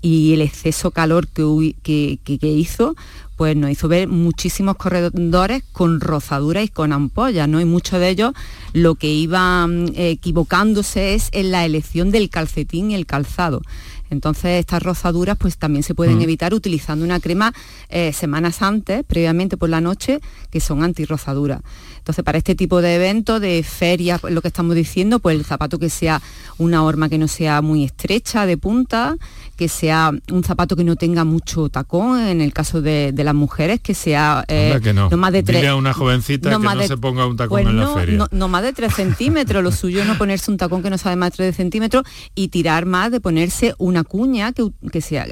[0.00, 2.94] y el exceso calor que, que, hizo
[3.38, 7.60] pues nos hizo ver muchísimos corredores con rozaduras y con ampollas, ¿no?
[7.60, 8.32] Y muchos de ellos
[8.72, 13.62] lo que iban eh, equivocándose es en la elección del calcetín y el calzado.
[14.10, 16.22] Entonces estas rozaduras pues también se pueden mm.
[16.22, 17.52] evitar utilizando una crema
[17.90, 20.20] eh, semanas antes, previamente por la noche,
[20.50, 21.60] que son antirrozaduras.
[21.98, 25.78] Entonces para este tipo de eventos, de ferias, lo que estamos diciendo, pues el zapato
[25.78, 26.22] que sea
[26.56, 29.16] una horma que no sea muy estrecha de punta,
[29.56, 33.80] que sea un zapato que no tenga mucho tacón, en el caso de, las mujeres,
[33.80, 35.10] que sea eh, no.
[35.18, 35.70] más de tres.
[35.74, 38.28] una jovencita que no se ponga un tacón pues en la feria.
[38.30, 41.32] No, más de tres centímetros, lo suyo no ponerse un tacón que no sabe más
[41.32, 45.26] de tres centímetros y tirar más de ponerse una cuña que, que sea,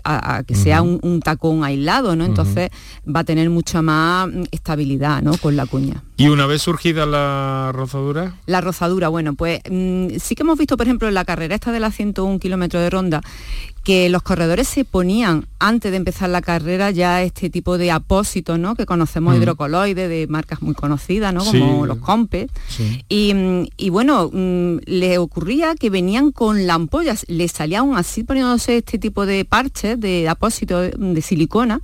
[0.47, 2.27] que sea un, tacón aislado, ¿no?
[2.27, 2.69] Entonces
[3.07, 5.37] va a tener mucha más estabilidad, ¿no?
[5.39, 6.05] Con la cuña.
[6.19, 8.35] ¿Y una vez surgida la rozadura?
[8.47, 11.73] La rozadura, bueno, pues mm, sí que hemos visto, por ejemplo, en la carrera esta
[11.73, 13.21] de la 101 kilómetros de ronda,
[13.87, 18.59] que los corredores se ponían antes de empezar la carrera ya este tipo de apósitos,
[18.59, 18.75] ¿no?
[18.75, 21.45] Que conocemos hidrocoloides de marcas muy conocidas, ¿no?
[21.45, 22.51] Como los Compes.
[23.09, 28.79] Y, bueno, mm, le ocurría que venían con la ampolla, les salía aún así poniéndose
[28.79, 31.81] este tipo de parches de apósitos de silicona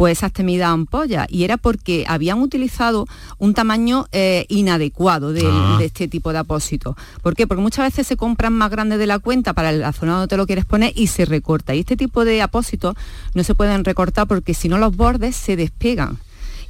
[0.00, 5.76] pues esas temidas ampollas y era porque habían utilizado un tamaño eh, inadecuado ah.
[5.78, 6.96] de, este tipo de apósito.
[7.20, 7.46] ¿Por qué?
[7.46, 10.38] Porque muchas veces se compran más grandes de la cuenta para la zona donde te
[10.38, 11.74] lo quieres poner y se recorta.
[11.74, 12.94] Y este tipo de apósitos
[13.34, 16.16] no se pueden recortar porque si no los bordes se despegan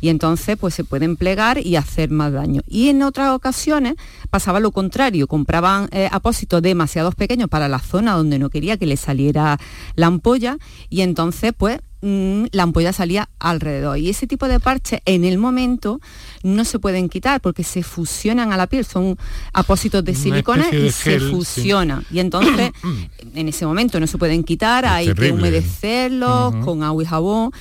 [0.01, 2.62] y entonces pues se pueden plegar y hacer más daño.
[2.66, 3.95] Y en otras ocasiones
[4.31, 8.87] pasaba lo contrario, compraban eh, apósitos demasiados pequeños para la zona donde no quería que
[8.87, 9.61] le saliera
[9.95, 13.98] la ampolla y entonces pues Mm, la ampolla salía alrededor.
[13.98, 16.00] Y ese tipo de parches en el momento
[16.42, 19.18] no se pueden quitar porque se fusionan a la piel, son
[19.52, 22.04] apósitos de silicona y se fusionan.
[22.10, 22.72] Y entonces
[23.34, 27.52] en ese momento no se pueden quitar, hay que humedecerlos con agua y jabón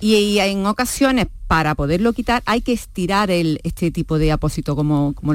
[0.00, 5.14] y, en ocasiones para poderlo quitar hay que estirar el, este tipo de apósito como,
[5.14, 5.32] como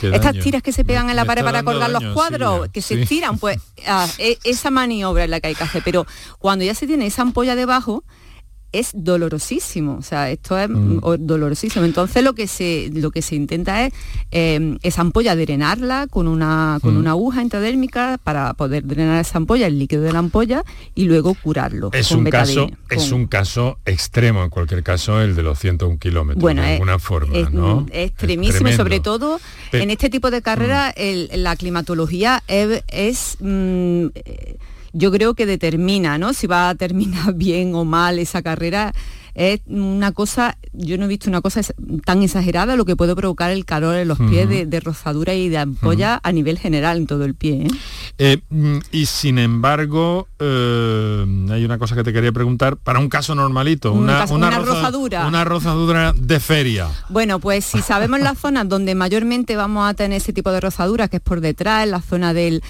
[0.00, 3.38] estas tiras que se pegan en la pared para colgar los cuadros que se estiran
[3.38, 5.82] pues ah, e, esa maniobra es la que hay que hacer.
[5.84, 6.06] Pero
[6.38, 8.04] cuando ya se tiene esa ampolla debajo
[8.78, 11.00] es dolorosísimo, o sea, esto es mm.
[11.20, 11.84] dolorosísimo.
[11.84, 13.92] Entonces lo que se, lo que se intenta es
[14.30, 16.98] em, esa ampolla drenarla con una, con mm.
[16.98, 20.62] una aguja intradérmica para poder drenar esa ampolla, el líquido de la ampolla,
[20.94, 21.90] y luego curarlo.
[21.92, 26.42] Es, un, caso, es un caso extremo, en cualquier caso, el de los 101 kilómetros,
[26.42, 27.86] bueno, de alguna forma, es, ¿no?
[27.90, 29.40] Es extremísimo, sobre todo
[29.72, 31.36] en este tipo de carrera mm.
[31.36, 33.38] la climatología es,
[34.96, 36.32] yo creo que determina, ¿no?
[36.32, 38.92] Si va a terminar bien o mal esa carrera
[39.34, 41.60] es una cosa, yo no he visto una cosa
[42.06, 45.58] tan exagerada lo que puede provocar el calor en los pies de, rozadura y de
[45.58, 47.66] ampolla a nivel general en todo el pie.
[47.66, 47.68] ¿eh?
[48.18, 53.08] Eh, mm, y sin embargo, eh, hay una cosa que te quería preguntar, para un
[53.08, 55.26] caso normalito, una, una, rozadura.
[55.26, 56.88] Una rozadura de feria.
[57.08, 61.10] Bueno, pues si sabemos las zonas donde mayormente vamos a tener ese tipo de rozaduras,
[61.10, 62.62] que es por detrás, en la zona del,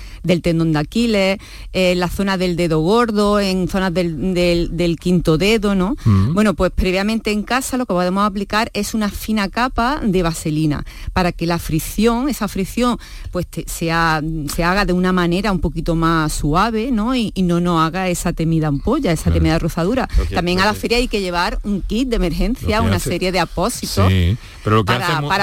[0.42, 1.38] tendón de Aquiles,
[1.72, 5.96] en la zona del dedo gordo, en zonas del, quinto dedo, ¿no?
[6.32, 10.84] Bueno, pues previamente en casa lo que podemos aplicar es una fina capa de vaselina
[11.12, 12.98] para que la fricción, esa fricción,
[13.30, 14.22] pues sea,
[14.54, 17.14] se haga de una manera un poquito más suave, ¿no?
[17.14, 20.08] Y, no nos haga esa temida ampolla, esa temida rozadura.
[20.34, 24.08] También a la feria hay que llevar un kit de emergencia, una serie de apósitos.
[24.08, 24.94] Sí, pero lo que,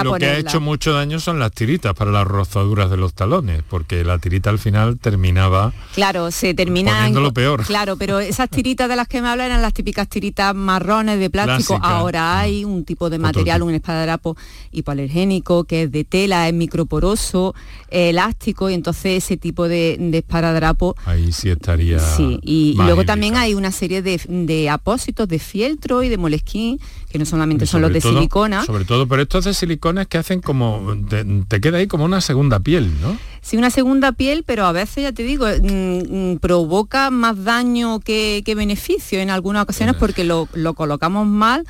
[0.04, 3.64] lo que ha hecho mucho daño son las tiritas para las rozaduras de los talones,
[3.70, 5.72] porque la tirita al final terminaba.
[5.94, 7.10] Claro, se termina.
[7.10, 7.64] lo peor.
[7.64, 11.30] Claro, pero esas tiritas de las que me hablan eran las típicas tiritas marrones de
[11.30, 11.80] plástico.
[11.82, 14.36] Ahora hay un tipo de material, un esparadrapo
[14.72, 17.56] hipoalergénico que es de tela, es microporoso,
[17.90, 20.96] elástico y entonces ese tipo de, esparadrapo...
[21.06, 22.00] Ahí sí estaría...
[22.00, 27.20] Sí, y, luego también hay una serie de, apósitos de fieltro y de molesquín, que
[27.20, 28.66] no solamente son los de silicona.
[28.66, 30.96] Sobre todo, pero estos de silicona es que hacen como...
[31.10, 33.18] Te, queda ahí como una segunda piel, ¿no?
[33.42, 38.00] Sí, una segunda piel, pero a veces, ya te digo, mm, mm, provoca más daño
[38.00, 41.66] que, beneficio en algunas ocasiones porque lo, lo colocamos mal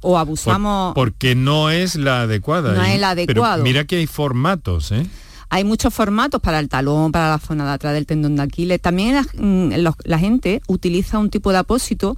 [0.00, 0.94] o abusamos...
[0.94, 2.74] porque no es la adecuada.
[2.74, 3.62] No es la adecuada.
[3.62, 5.06] Mira que hay formatos, ¿eh?
[5.50, 8.80] Hay muchos formatos para el talón, para la zona de atrás del tendón de Aquiles.
[8.80, 9.72] También la, mm,
[10.04, 12.16] la gente utiliza un tipo de apósito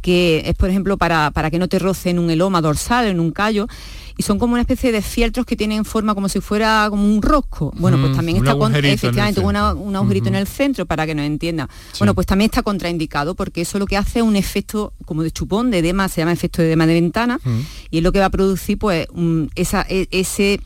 [0.00, 3.20] que es, por ejemplo, para, para que no te roce en un eloma dorsal, en
[3.20, 3.66] un callo,
[4.16, 7.22] y son como una especie de fieltros que tienen forma como si fuera como un
[7.22, 7.72] rosco.
[7.76, 11.68] Bueno, pues también está con, efectivamente un agujerito en el centro para que nos entienda.
[11.98, 15.30] Bueno, pues también está contraindicado porque eso lo que hace es un efecto como de
[15.30, 17.40] chupón, de edema, se llama efecto de edema de ventana,
[17.90, 19.06] y es lo que va a producir pues
[19.54, 20.60] esa, e, ese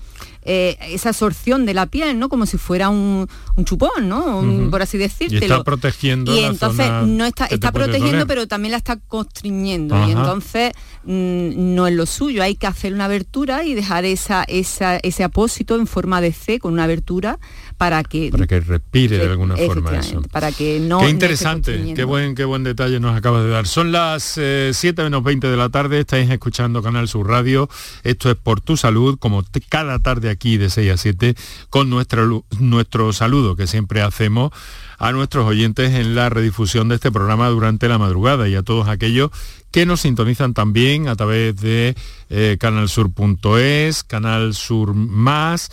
[0.46, 2.28] eh, esa absorción de la piel, ¿no?
[2.28, 3.26] Como si fuera un,
[3.64, 4.70] chupón, ¿no?
[4.70, 5.38] Por así decirlo.
[5.40, 6.34] Y está protegiendo.
[6.36, 9.96] Y entonces no está, está protegiendo, pero también la está constriñendo.
[10.06, 10.72] Y entonces
[11.04, 12.42] mm, no es lo suyo.
[12.42, 16.58] Hay que hacer una abertura y dejar esa, esa, ese apósito en forma de C
[16.58, 17.38] con una abertura
[17.76, 20.22] para que para que respire de alguna forma eso.
[20.30, 23.66] Para que no Qué interesante, qué buen qué buen detalle nos acaba de dar.
[23.66, 27.68] Son las 7 eh, menos 20 de la tarde, estáis escuchando Canal Sur Radio.
[28.02, 31.34] Esto es por tu salud, como cada tarde aquí de 6 a 7
[31.70, 34.52] con nuestro nuestro saludo que siempre hacemos
[34.98, 38.88] a nuestros oyentes en la redifusión de este programa durante la madrugada y a todos
[38.88, 39.30] aquellos
[39.70, 41.96] que nos sintonizan también a través de
[42.30, 45.70] eh, canalsur.es, Canal Sur Más,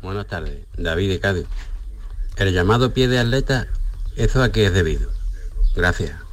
[0.00, 1.44] Buenas tardes, David de Cádiz.
[2.36, 3.68] El llamado pie de atleta,
[4.16, 5.10] ¿eso a qué es debido?
[5.76, 6.29] Gracias.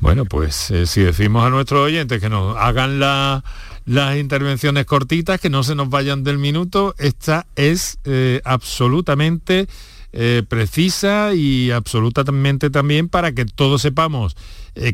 [0.00, 5.50] Bueno, pues eh, si decimos a nuestros oyentes que nos hagan las intervenciones cortitas, que
[5.50, 9.66] no se nos vayan del minuto, esta es eh, absolutamente
[10.12, 14.36] eh, precisa y absolutamente también para que todos sepamos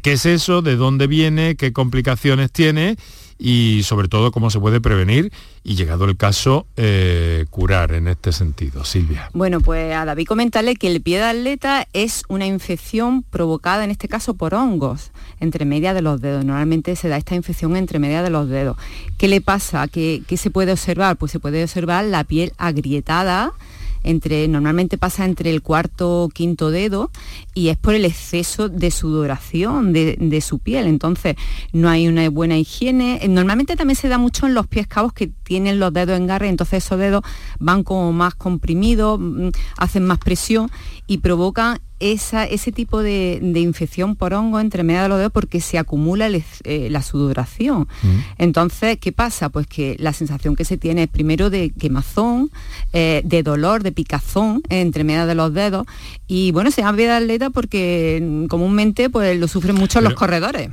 [0.02, 2.96] qué es eso, de dónde viene, qué complicaciones tiene
[3.39, 5.32] y sobre todo cómo se puede prevenir
[5.62, 8.85] y llegado el caso eh, curar en este sentido.
[8.85, 9.30] Silvia.
[9.32, 13.91] Bueno, pues a David comentarle que el pie de atleta es una infección provocada en
[13.91, 15.11] este caso por hongos
[15.41, 16.45] entre media de los dedos.
[16.45, 18.76] Normalmente se da esta infección entre media de los dedos.
[19.18, 19.89] ¿Qué le pasa?
[19.89, 21.16] ¿Qué, qué se puede observar?
[21.16, 23.53] Pues se puede observar la piel agrietada,
[24.05, 27.11] entre, normalmente pasa entre el cuarto quinto dedo
[27.55, 30.86] y es por el exceso de sudoración de, su piel.
[30.86, 31.36] Entonces
[31.72, 33.20] no hay una buena higiene.
[33.28, 36.48] Normalmente también se da mucho en los pies cabos que tienen los dedos en garra,
[36.48, 37.22] entonces esos dedos
[37.59, 39.48] van como más comprimidos, mm,
[39.78, 40.70] hacen más presión
[41.07, 45.78] y provocan ese tipo de, infección por hongo entre medio de los dedos porque se
[45.78, 47.88] acumula eh, la sudoración.
[48.02, 48.18] Mm.
[48.38, 49.48] Entonces, ¿qué pasa?
[49.48, 52.50] Pues que la sensación que se tiene es primero de quemazón,
[52.92, 55.86] eh, de dolor, de picazón entre medio de los dedos
[56.26, 60.68] y bueno, se llama vida atleta porque mm, comúnmente pues lo sufren mucho los corredores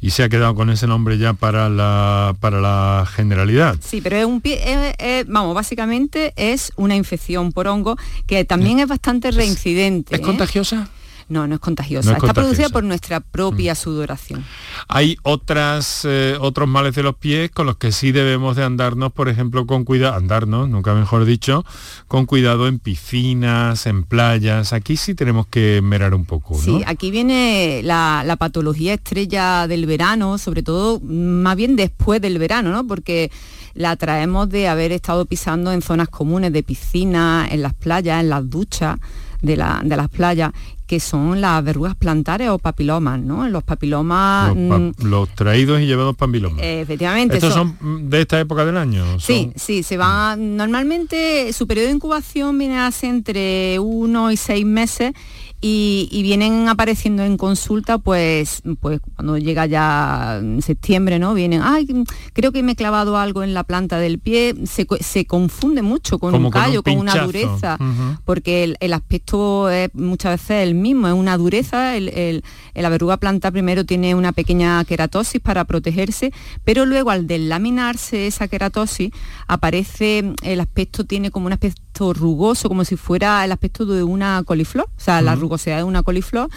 [0.00, 3.76] y se ha quedado con ese nombre ya para la, para la generalidad.
[3.80, 8.88] Sí, pero es un pie, vamos, básicamente es una infección por hongo que también es
[8.88, 10.14] bastante reincidente.
[10.14, 10.88] ¿Es, contagiosa?
[11.28, 12.12] No, no es contagiosa.
[12.12, 13.76] Está producida por nuestra propia mm.
[13.76, 14.44] sudoración.
[14.86, 19.12] Hay otras, eh, otros males de los pies con los que sí debemos de andarnos,
[19.12, 21.64] por ejemplo, con cuidado, andarnos, nunca mejor dicho,
[22.06, 24.72] con cuidado en piscinas, en playas.
[24.72, 26.54] Aquí sí tenemos que merar un poco.
[26.54, 26.60] ¿no?
[26.60, 32.38] Sí, aquí viene la, la patología estrella del verano, sobre todo más bien después del
[32.38, 32.86] verano, ¿no?
[32.86, 33.32] Porque
[33.74, 38.30] la traemos de haber estado pisando en zonas comunes de piscina, en las playas, en
[38.30, 38.98] las duchas
[39.42, 40.52] de, la, de las playas
[40.86, 43.48] que son las verrugas plantares o papilomas, ¿no?
[43.48, 44.54] Los papilomas...
[44.56, 46.60] Los, mm, traídos y llevados papilomas.
[46.62, 47.36] efectivamente.
[47.36, 49.18] ¿Estos son, de esta época del año?
[49.18, 50.36] Sí, sí, se va...
[50.36, 55.12] Normalmente su periodo de incubación viene a ser entre uno y seis meses
[55.60, 61.34] y, vienen apareciendo en consulta, pues, pues cuando llega ya septiembre, ¿no?
[61.34, 61.86] Vienen, ay,
[62.32, 66.34] creo que me he clavado algo en la planta del pie, se, confunde mucho con
[66.34, 67.78] un callo, con, una dureza,
[68.24, 72.44] porque el, aspecto es muchas veces el mismo, es una dureza, el,
[72.74, 76.32] la verruga planta primero tiene una pequeña queratosis para protegerse,
[76.64, 79.10] pero luego al delaminarse esa queratosis
[79.46, 81.52] aparece, el aspecto tiene como un
[81.96, 85.84] aspecto rugoso, como si fuera el aspecto de una coliflor, o sea, la rugosidad de
[85.84, 86.48] una coliflor,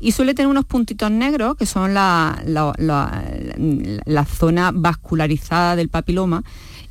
[0.00, 6.42] y suele tener unos puntitos negros, que son la, la, zona vascularizada del papiloma,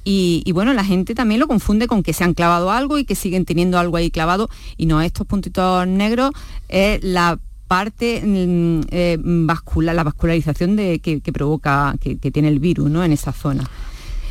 [0.10, 3.14] y, bueno, la gente también lo confunde con que se han clavado algo y que
[3.14, 4.50] siguen teniendo algo ahí clavado.
[4.78, 6.32] Y no, estos puntitos negros
[6.70, 7.38] es la
[7.68, 13.04] parte mm, eh, vascular, la vascularización de, que, provoca, que, tiene el virus ¿no?
[13.04, 13.70] en esa zona.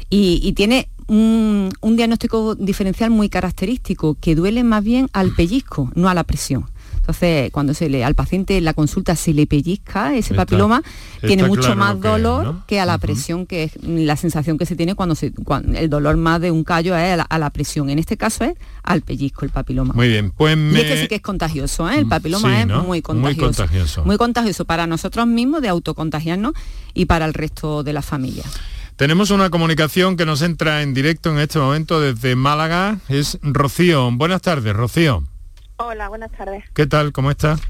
[0.09, 6.09] Y, tiene un, un, diagnóstico diferencial muy característico, que duele más bien al pellizco, no
[6.09, 6.66] a la presión.
[7.07, 10.82] Entonces, cuando se le, al paciente en la consulta se le pellizca ese papiloma,
[11.24, 14.96] tiene mucho más dolor que, a la presión, que es la sensación que se tiene
[14.96, 15.32] cuando, se,
[15.74, 17.90] el dolor más de un callo es a la, presión.
[17.90, 19.94] En este caso es al pellizco el papiloma.
[19.94, 21.98] Muy bien, pues Y este sí que es contagioso, ¿eh?
[21.98, 24.04] el papiloma es muy contagioso, muy contagioso.
[24.04, 26.54] Muy contagioso para nosotros mismos de autocontagiarnos
[26.92, 28.42] y para el resto de la familia.
[28.97, 32.97] Tenemos una comunicación que nos entra en directo en este momento desde Málaga.
[33.11, 34.11] Es Rocío.
[34.11, 35.22] Buenas tardes, Rocío.
[35.76, 36.64] Hola, buenas tardes.
[36.72, 37.12] ¿Qué tal?
[37.12, 37.61] ¿Cómo estás?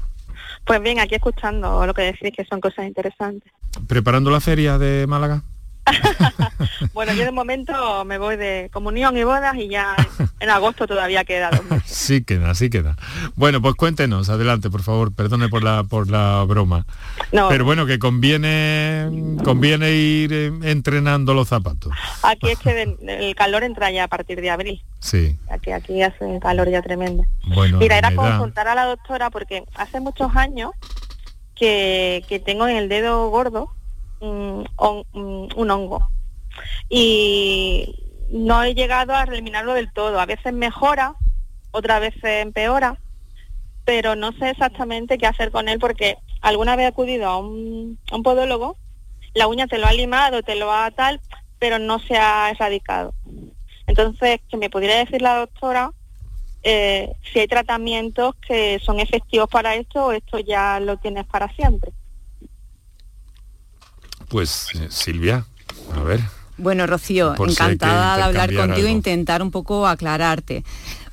[0.65, 3.51] Pues bien, aquí escuchando lo que decís, que son cosas interesantes.
[3.87, 5.43] ¿Preparando la feria de Málaga?
[6.93, 9.95] bueno, yo de momento me voy de comunión y bodas y ya
[10.39, 11.49] en agosto todavía queda
[11.85, 12.95] Sí queda, sí queda.
[13.35, 16.85] Bueno, pues cuéntenos, adelante, por favor, perdone por la por la broma.
[17.31, 21.93] Pero bueno, que conviene conviene ir eh, entrenando los zapatos.
[22.23, 24.81] Aquí es que el calor entra ya a partir de abril.
[24.99, 25.37] Sí.
[25.49, 27.23] Aquí, aquí hace un calor ya tremendo.
[27.47, 30.71] Bueno, Mira, era consultar a la doctora porque hace muchos años
[31.55, 33.71] que, que tengo en el dedo gordo
[34.19, 34.67] un,
[35.55, 36.07] un hongo.
[36.89, 40.19] Y no he llegado a eliminarlo del todo.
[40.19, 41.15] A veces mejora,
[41.71, 42.97] otras veces empeora,
[43.85, 47.97] pero no sé exactamente qué hacer con él porque alguna vez he acudido a un,
[48.23, 48.77] podólogo,
[49.33, 51.21] la uña te lo ha limado, te lo ha tal,
[51.59, 53.13] pero no se ha erradicado.
[53.87, 55.91] Entonces, que me pudiera decir la doctora
[56.63, 61.91] eh, si hay tratamientos que son efectivos para esto esto ya lo tienes para siempre.
[64.29, 65.45] Pues eh, Silvia,
[65.95, 66.19] a ver.
[66.57, 70.63] Bueno, Rocío, encantada de hablar contigo e intentar un poco aclararte.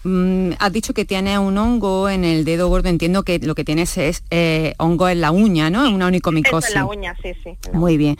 [0.02, 3.64] Mm, has dicho que tienes un hongo en el dedo gordo, entiendo que lo que
[3.64, 5.86] tienes es eh, hongo en la uña, ¿no?
[5.86, 6.70] En una onicomicosis.
[6.70, 7.56] en la uña, sí, sí.
[7.72, 8.16] Muy bien.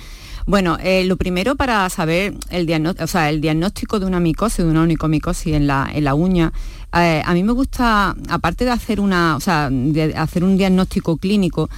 [0.47, 4.59] Bueno, eh, lo primero para saber el, diagnóstico, o sea, el diagnóstico de una micosis,
[4.59, 6.53] de una onicomicosis en la, en la uña,
[6.93, 11.69] a mí me gusta, aparte de hacer, una, o sea, de hacer un diagnóstico clínico,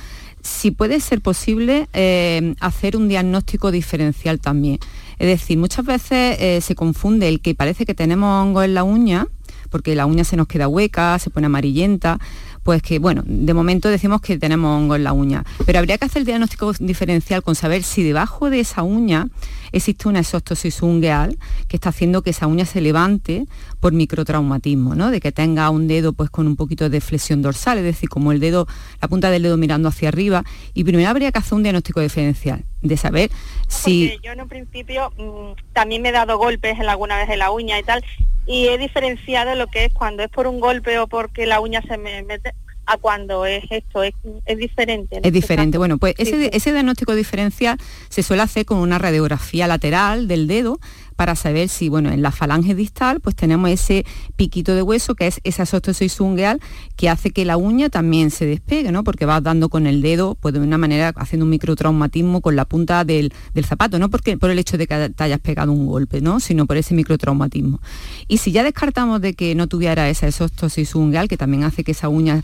[0.47, 4.78] si puede ser posible eh, hacer un diagnóstico diferencial también.
[5.18, 8.84] Es decir, muchas veces eh, se confunde el que parece que tenemos hongo en la
[8.84, 9.26] uña,
[9.70, 12.18] porque la uña se nos queda hueca, se pone amarillenta,
[12.66, 16.06] pues que, bueno, de momento decimos que tenemos hongo en la uña, pero habría que
[16.06, 19.28] hacer el diagnóstico diferencial con saber si debajo de esa uña
[19.70, 21.38] existe una exostosis ungueal
[21.68, 23.46] que está haciendo que esa uña se levante
[23.78, 25.12] por microtraumatismo, ¿no?
[25.12, 28.32] De que tenga un dedo pues con un poquito de flexión dorsal, es decir, como
[28.32, 28.66] el dedo,
[29.00, 30.42] la punta del dedo mirando hacia arriba.
[30.74, 33.30] Y primero habría que hacer un diagnóstico diferencial, de saber
[33.68, 34.18] si...
[34.24, 37.52] yo en un principio mm, también me he dado golpes en alguna vez en la
[37.52, 38.02] uña y tal,
[38.47, 41.82] y he diferenciado lo que es cuando es por un golpe o porque la uña
[41.82, 42.53] se me mete
[42.86, 44.14] a cuando es esto, es,
[44.57, 45.20] diferente.
[45.22, 47.78] Es diferente, bueno, pues ese, ese diagnóstico diferencial
[48.09, 50.78] se suele hacer con una radiografía lateral del dedo
[51.16, 54.04] para saber si, bueno, en la falange distal pues tenemos ese
[54.36, 56.60] piquito de hueso que es esa sostosis ungueal
[56.96, 59.02] que hace que la uña también se despegue, ¿no?
[59.02, 62.64] Porque vas dando con el dedo, pues de una manera haciendo un microtraumatismo con la
[62.64, 63.32] punta del,
[63.64, 66.40] zapato, no porque por el hecho de que te hayas pegado un golpe, ¿no?
[66.40, 67.80] Sino por ese microtraumatismo.
[68.28, 71.92] Y si ya descartamos de que no tuviera esa sostosis ungueal, que también hace que
[71.92, 72.42] esa uña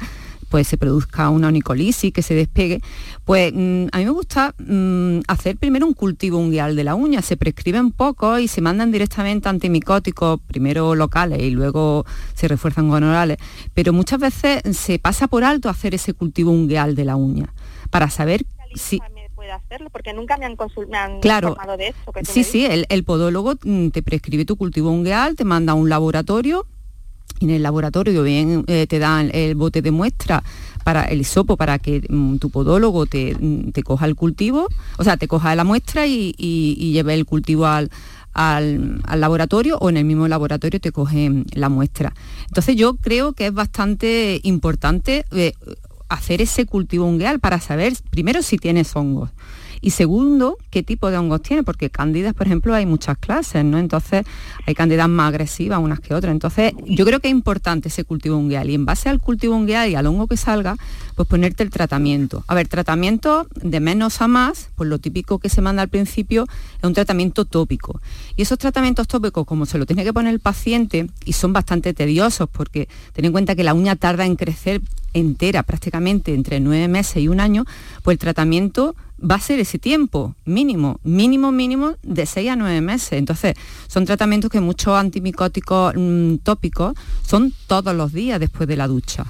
[0.53, 2.83] pues se produzca una onicolisis, que se despegue,
[3.25, 7.23] pues mm, a mí me gusta mm, hacer primero un cultivo unguial de la uña.
[7.23, 13.03] Se prescriben poco y se mandan directamente antimicóticos, primero locales y luego se refuerzan con
[13.03, 13.39] orales,
[13.73, 17.55] pero muchas veces se pasa por alto hacer ese cultivo unguial de la uña
[17.89, 18.45] para saber
[18.75, 19.01] si
[19.35, 20.55] puede hacerlo porque nunca me han,
[21.21, 21.95] claro, informado de
[22.25, 25.89] sí, sí, el, el, podólogo mm, te prescribe tu cultivo ungueal, te manda a un
[25.89, 26.67] laboratorio
[27.41, 30.43] en el laboratorio bien eh, te dan el bote de muestra
[30.85, 34.69] para el hisopo para que mm, tu podólogo mm, te, coja el cultivo,
[34.99, 36.33] o sea, te coja la muestra y,
[36.93, 37.91] lleve el cultivo al,
[39.15, 42.15] laboratorio o en el mismo laboratorio te cogen la muestra.
[42.49, 45.53] Entonces yo creo que es bastante importante eh,
[46.09, 49.31] hacer ese cultivo ungueal para saber primero si tienes hongos
[49.83, 53.79] y segundo, qué tipo de hongos tiene, porque cándidas, por ejemplo, hay muchas clases, ¿no?
[53.79, 54.25] Entonces,
[54.65, 56.33] hay cándidas más agresivas unas que otras.
[56.33, 59.91] Entonces, yo creo que es importante ese cultivo ungueal y en base al cultivo ungueal
[59.91, 60.77] y al hongo que salga,
[61.17, 62.45] pues ponerte el tratamiento.
[62.47, 66.47] A ver, tratamiento de menos a más, pues lo típico que se manda al principio
[66.79, 68.01] es un tratamiento tópico.
[68.37, 71.93] Y esos tratamientos tópicos, como se lo tiene que poner el paciente, y son bastante
[71.93, 74.81] tediosos, porque ten en cuenta que la uña tarda en crecer
[75.13, 77.65] entera prácticamente entre nueve meses y un año,
[78.03, 82.81] pues el tratamiento va a ser ese tiempo mínimo, mínimo, mínimo de seis a nueve
[82.81, 83.13] meses.
[83.13, 83.55] Entonces,
[83.87, 86.95] son tratamientos que muchos antimicóticos mm, tópicos
[87.27, 89.27] son todos los días después de la ducha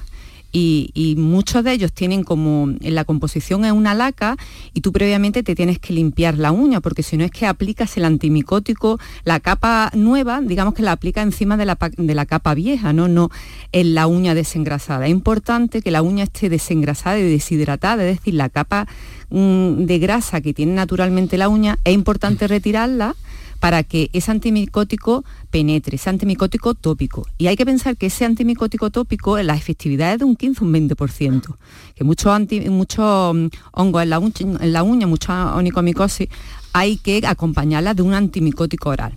[0.52, 4.36] y, muchos de ellos tienen como en la composición es una laca
[4.74, 7.96] y tú previamente te tienes que limpiar la uña porque si no es que aplicas
[7.96, 12.54] el antimicótico, la capa nueva, digamos que la aplica encima de la, de la capa
[12.54, 13.08] vieja, ¿no?
[13.08, 13.30] no
[13.72, 15.06] en la uña desengrasada.
[15.06, 18.86] Es importante que la uña esté desengrasada y deshidratada, es decir, la capa
[19.30, 23.14] mm, de grasa que tiene naturalmente la uña, es importante retirarla
[23.62, 27.28] para que ese antimicótico penetre, ese antimicótico tópico.
[27.38, 30.72] Y hay que pensar que ese antimicótico tópico, la efectividad es de un 15 un
[30.72, 31.56] 20%,
[31.94, 32.40] que muchos
[32.70, 36.28] mucho mm, hongos en la, uña, en la uña, mucha onicomicosis,
[36.72, 39.14] hay que acompañarla de un antimicótico oral.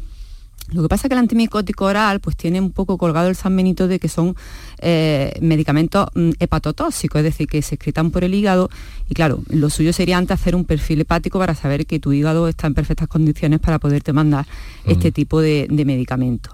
[0.74, 3.56] Lo que pasa es que el antimicótico oral pues tiene un poco colgado el San
[3.56, 4.36] Benito de que son
[4.80, 8.70] eh, medicamentos mm, hepatotóxicos, es decir, que se excretan por el hígado
[9.08, 12.48] y claro, lo suyo sería antes hacer un perfil hepático para saber que tu hígado
[12.48, 14.48] está en perfectas condiciones para poderte mandar
[14.86, 16.54] este tipo de, de medicamentos.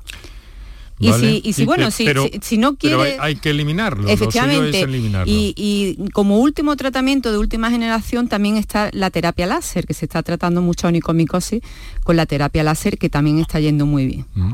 [1.01, 2.07] Y, si, bueno, si,
[2.41, 3.17] si, no quiere...
[3.19, 4.07] hay, que eliminarlo.
[4.07, 4.85] Efectivamente.
[5.25, 10.21] Y, como último tratamiento de última generación también está la terapia láser, que se está
[10.21, 11.61] tratando mucho onicomicosis
[12.03, 14.25] con la terapia láser, que también está yendo muy bien.
[14.35, 14.53] Mm.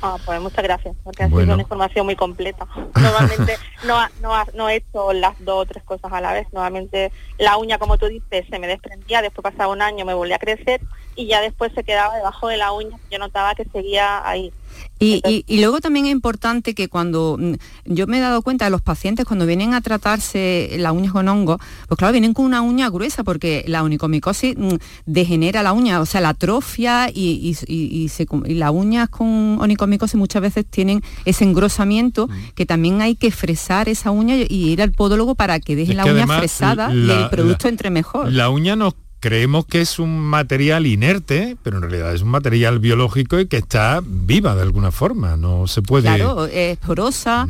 [0.00, 2.66] Ah, pues muchas gracias, porque ha sido una información muy completa.
[2.94, 6.46] Normalmente no, no, no he hecho las dos o tres cosas a la vez.
[6.52, 10.36] Normalmente la uña, como tú dices, se me desprendía, después pasaba un año, me volvía
[10.36, 10.80] a crecer
[11.16, 12.96] y ya después se quedaba debajo de la uña.
[13.10, 14.52] Yo notaba que seguía ahí.
[15.00, 17.54] Y, luego también es importante que cuando mm,
[17.86, 21.28] yo me he dado cuenta de los pacientes cuando vienen a tratarse la uña con
[21.28, 24.74] hongo, pues claro, vienen con una uña gruesa porque la onicomicosis mm,
[25.06, 28.10] degenera la uña, o sea, la atrofia y, y,
[28.54, 32.32] las uñas con onicomicosis muchas veces tienen ese engrosamiento mm.
[32.56, 36.04] que también hay que fresar esa uña y ir al podólogo para que deje la
[36.06, 38.32] uña fresada y el producto entre mejor.
[38.32, 42.78] La uña no creemos que es un material inerte, pero en realidad es un material
[42.78, 46.04] biológico y que está viva de alguna forma, no se puede...
[46.04, 47.46] Claro, es porosa,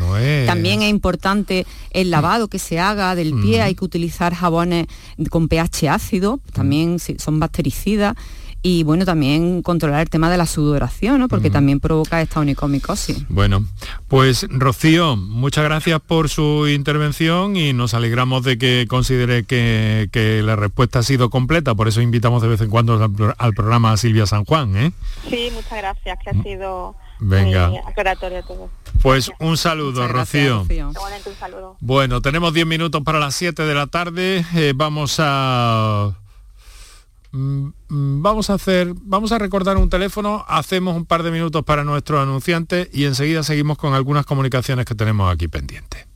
[0.46, 4.86] también es importante el lavado que se haga del pie, hay que utilizar jabones
[5.30, 8.16] con pH ácido, también son bactericidas,
[8.60, 11.28] y bueno, también controlar el tema de la sudoración, ¿no?
[11.28, 13.24] porque también provoca esta onicomicosis.
[13.28, 13.64] Bueno,
[14.08, 20.08] pues Rocío, muchas gracias por su intervención y nos alegramos de que considere que,
[20.44, 22.94] la respuesta ha sido completa, por eso invitamos de vez en cuando
[23.38, 24.76] al, programa a Silvia San Juan.
[24.76, 24.92] ¿eh?
[25.28, 26.96] Sí, muchas gracias, que ha sido...
[27.20, 27.72] Venga.
[28.20, 28.70] todo.
[29.02, 30.64] Pues un saludo, Rocío.
[31.80, 34.44] Bueno, tenemos 10 minutos para las 7 de la tarde.
[34.54, 36.27] Eh, vamos a Mm, mm,
[37.88, 42.20] vamos a hacer, vamos a recordar un teléfono, hacemos un par de minutos para nuestros
[42.20, 46.06] anunciantes y enseguida seguimos con algunas comunicaciones que tenemos aquí pendientes.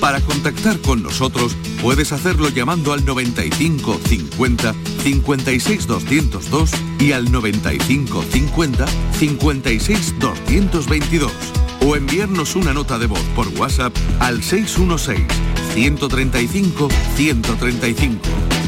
[0.00, 8.22] Para contactar con nosotros puedes hacerlo llamando al 95 50 56 202 y al 95
[8.22, 11.32] 50 56 222
[11.80, 15.26] o enviarnos una nota de voz por WhatsApp al 616
[15.74, 18.20] 135 135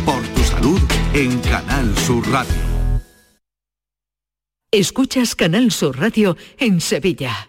[0.04, 0.80] por salud
[1.14, 2.54] en Canal Sur Radio.
[4.72, 7.48] Escuchas Canal Sur Radio en Sevilla.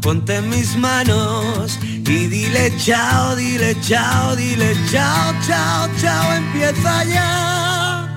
[0.00, 8.08] ponte mis manos y dile chao, dile chao, dile chao, chao, chao, empieza ya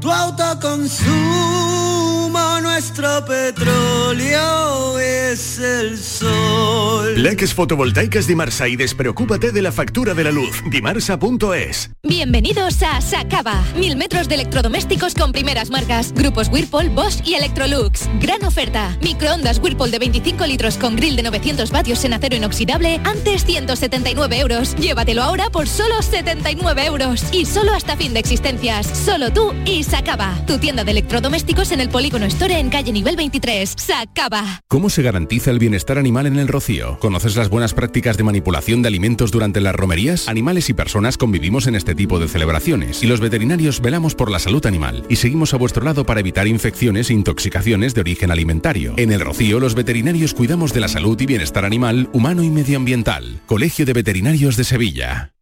[0.00, 2.03] tu autoconsumo
[2.34, 7.22] nuestro petróleo es el sol.
[7.22, 10.60] Leques fotovoltaicas Dimarsa y despreocúpate de la factura de la luz.
[10.68, 11.90] Dimarsa.es.
[12.02, 13.62] Bienvenidos a Sacaba.
[13.76, 16.12] Mil metros de electrodomésticos con primeras marcas.
[16.12, 18.08] Grupos Whirlpool, Bosch y Electrolux.
[18.20, 18.98] Gran oferta.
[19.00, 23.00] Microondas Whirlpool de 25 litros con grill de 900 vatios en acero inoxidable.
[23.04, 24.74] Antes 179 euros.
[24.74, 27.22] Llévatelo ahora por solo 79 euros.
[27.32, 28.86] Y solo hasta fin de existencias.
[28.86, 30.34] Solo tú y Sacaba.
[30.48, 33.74] Tu tienda de electrodomésticos en el polígono Store en calle nivel 23.
[33.76, 34.60] Sacaba.
[34.68, 36.98] ¿Cómo se garantiza el bienestar animal en el rocío?
[36.98, 40.28] ¿Conoces las buenas prácticas de manipulación de alimentos durante las romerías?
[40.28, 44.38] Animales y personas convivimos en este tipo de celebraciones y los veterinarios velamos por la
[44.38, 48.94] salud animal y seguimos a vuestro lado para evitar infecciones e intoxicaciones de origen alimentario.
[48.96, 53.40] En el rocío los veterinarios cuidamos de la salud y bienestar animal, humano y medioambiental.
[53.46, 55.34] Colegio de Veterinarios de Sevilla.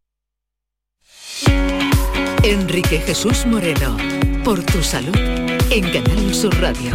[2.43, 3.95] Enrique Jesús Moreno,
[4.43, 5.42] por tu salud
[5.73, 6.91] en Canal Sur Radio.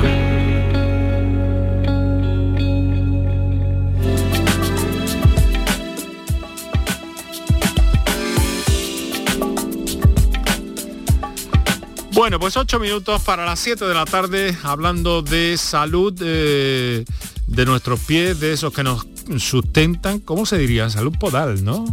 [12.13, 17.05] Bueno, pues ocho minutos para las 7 de la tarde, hablando de salud eh,
[17.49, 19.09] de nuestros pies, de esos que nos
[19.39, 20.89] sustentan, ¿cómo se diría?
[20.89, 21.85] Salud podal, ¿no?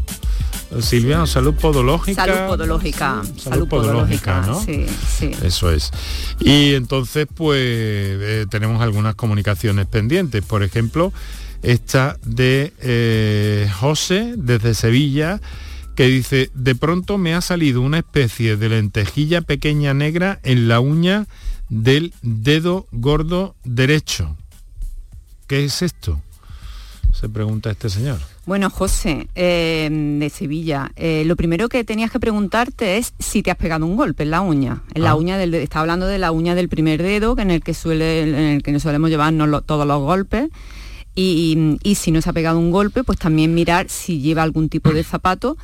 [0.81, 2.25] Silvia, salud podológica.
[2.25, 3.21] Salud podológica.
[3.37, 4.61] Salud, podológica, ¿no?
[4.61, 5.31] Sí, sí.
[5.43, 5.91] Eso es.
[6.39, 10.43] Y entonces, pues, eh, tenemos algunas comunicaciones pendientes.
[10.43, 11.13] Por ejemplo,
[11.63, 15.41] esta de eh, José, desde Sevilla,
[15.95, 20.79] que dice, de pronto me ha salido una especie de lentejilla pequeña negra en la
[20.79, 21.25] uña
[21.69, 24.35] del dedo gordo derecho.
[25.47, 26.21] ¿Qué es esto?
[27.19, 28.19] Se pregunta este señor.
[28.45, 29.89] Bueno, José, eh,
[30.19, 33.95] de Sevilla, eh, lo primero que tenías que preguntarte es si te has pegado un
[33.95, 34.83] golpe en la uña.
[34.93, 35.15] En la Ah.
[35.15, 38.23] uña del está hablando de la uña del primer dedo, que en el que suele,
[38.23, 40.49] en el que nos solemos llevarnos lo- todos los golpes.
[41.15, 44.67] Y, y si no se ha pegado un golpe, pues también mirar si lleva algún
[44.67, 45.55] tipo de zapato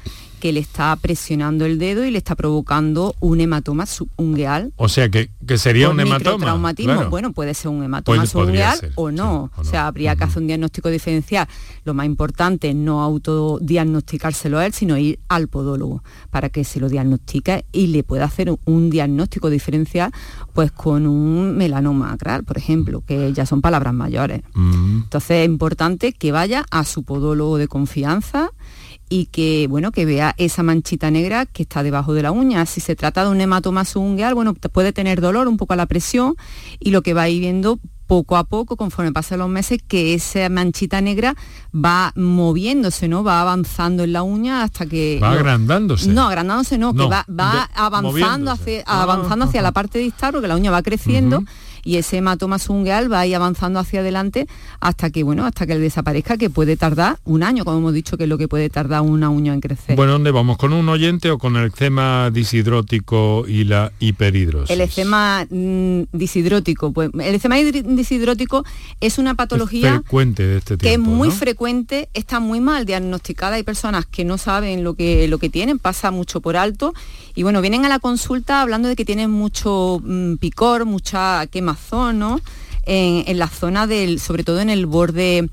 [0.42, 5.08] que le está presionando el dedo y le está provocando un hematoma subungueal O sea,
[5.08, 6.32] que, que sería un hematoma.
[6.36, 6.94] microtraumatismo.
[6.94, 7.10] claro.
[7.10, 9.52] Bueno, puede ser un hematoma subungueal ser, o no.
[9.56, 11.48] o sea, habría que hacer un diagnóstico diferencial.
[11.86, 16.80] Lo más importante es no autodiagnosticárselo a él, sino ir al podólogo para que se
[16.80, 20.12] lo diagnostique y le pueda hacer un diagnóstico diferencial
[20.54, 24.42] pues con un melanoma acral, por ejemplo, que ya son palabras mayores.
[24.56, 28.50] Entonces es importante que vaya a su podólogo de confianza
[29.12, 32.66] y que bueno que vea esa manchita negra que está debajo de la uña.
[32.66, 35.86] Si se trata de un hematoma subungual, bueno, puede tener dolor un poco a la
[35.86, 36.36] presión
[36.80, 40.14] y lo que va a ir viendo poco a poco, conforme pasan los meses, que
[40.14, 41.36] esa manchita negra
[41.74, 43.24] va moviéndose, ¿no?
[43.24, 45.20] Va avanzando en la uña hasta que...
[45.22, 46.10] Va agrandándose.
[46.10, 50.56] No, agrandándose no, No, que va, avanzando, hacia, avanzando hacia la parte distal, porque la
[50.56, 51.44] uña va creciendo
[51.84, 54.48] y ese hematoma subungual va a ir avanzando hacia adelante
[54.80, 58.24] hasta que, bueno, hasta que desaparezca, que puede tardar un año, como hemos dicho, que
[58.24, 59.96] es lo que puede tardar una uña en crecer.
[59.96, 60.58] Bueno, ¿dónde vamos?
[60.58, 64.70] ¿Con un oyente o con el eczema disidrótico y la hiperhidrosis?
[64.70, 68.64] El eczema mm, disidrótico, pues el eczema disidrótico
[69.00, 71.34] es una patología frecuente de este que es tiempo, muy ¿no?
[71.34, 75.80] frecuente, está muy mal diagnosticada, hay personas que no saben lo que, lo que tienen,
[75.80, 76.94] pasa mucho por alto
[77.36, 82.20] y bueno, vienen a la consulta hablando de que tienen mucho mm, picor, mucha quemazón,
[82.20, 82.42] ¿no?
[82.86, 85.50] En la zona del, sobre todo en el borde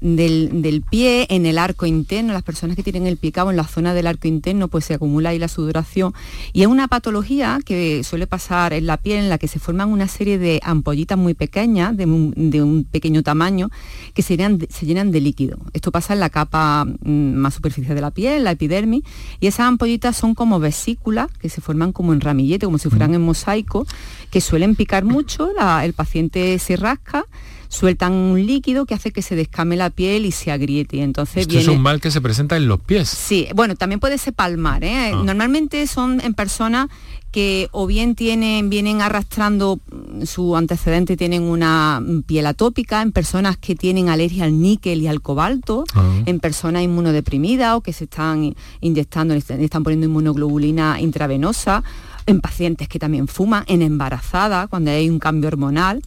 [0.00, 3.56] del, del pie, en el arco interno, las personas que tienen el pie cabo en
[3.56, 6.12] la zona del arco interno, pues se acumula ahí la sudoración.
[6.52, 9.88] Y es una patología que suele pasar en la piel en la que se forman
[9.90, 13.70] una serie de ampollitas muy pequeñas, de un, de un pequeño tamaño,
[14.14, 15.58] que se llenan, de- se llenan de líquido.
[15.72, 19.02] Esto pasa en la capa mm, más superficial de la piel, la epidermis,
[19.40, 23.14] y esas ampollitas son como vesículas que se forman como en ramillete, como si fueran
[23.14, 23.86] en mosaico,
[24.30, 27.24] que suelen picar mucho, la- el paciente se rasca,
[27.70, 30.96] sueltan un líquido que hace que se descame la piel y se agriete.
[30.96, 31.62] Y entonces Esto viene...
[31.62, 33.08] es un mal que se presenta en los pies.
[33.08, 34.82] Sí, bueno, también puede ser palmar.
[34.84, 35.12] ¿eh?
[35.14, 35.22] Ah.
[35.24, 36.88] Normalmente son en personas
[37.30, 39.78] que o bien tienen, vienen arrastrando
[40.24, 45.22] su antecedente, tienen una piel atópica, en personas que tienen alergia al níquel y al
[45.22, 46.22] cobalto, Ah.
[46.26, 51.84] en personas inmunodeprimidas o que se están inyectando, están poniendo inmunoglobulina intravenosa,
[52.26, 56.02] en pacientes que también fuman, en embarazadas, cuando hay un cambio hormonal.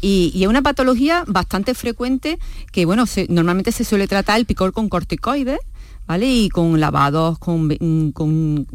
[0.00, 2.38] Y, es una patología bastante frecuente
[2.72, 5.60] que, bueno, normalmente se suele tratar el picor con corticoides,
[6.06, 6.32] ¿vale?
[6.32, 8.66] Y con lavados, con, mm, con,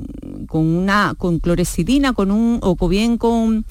[0.49, 3.65] una con con un, o bien con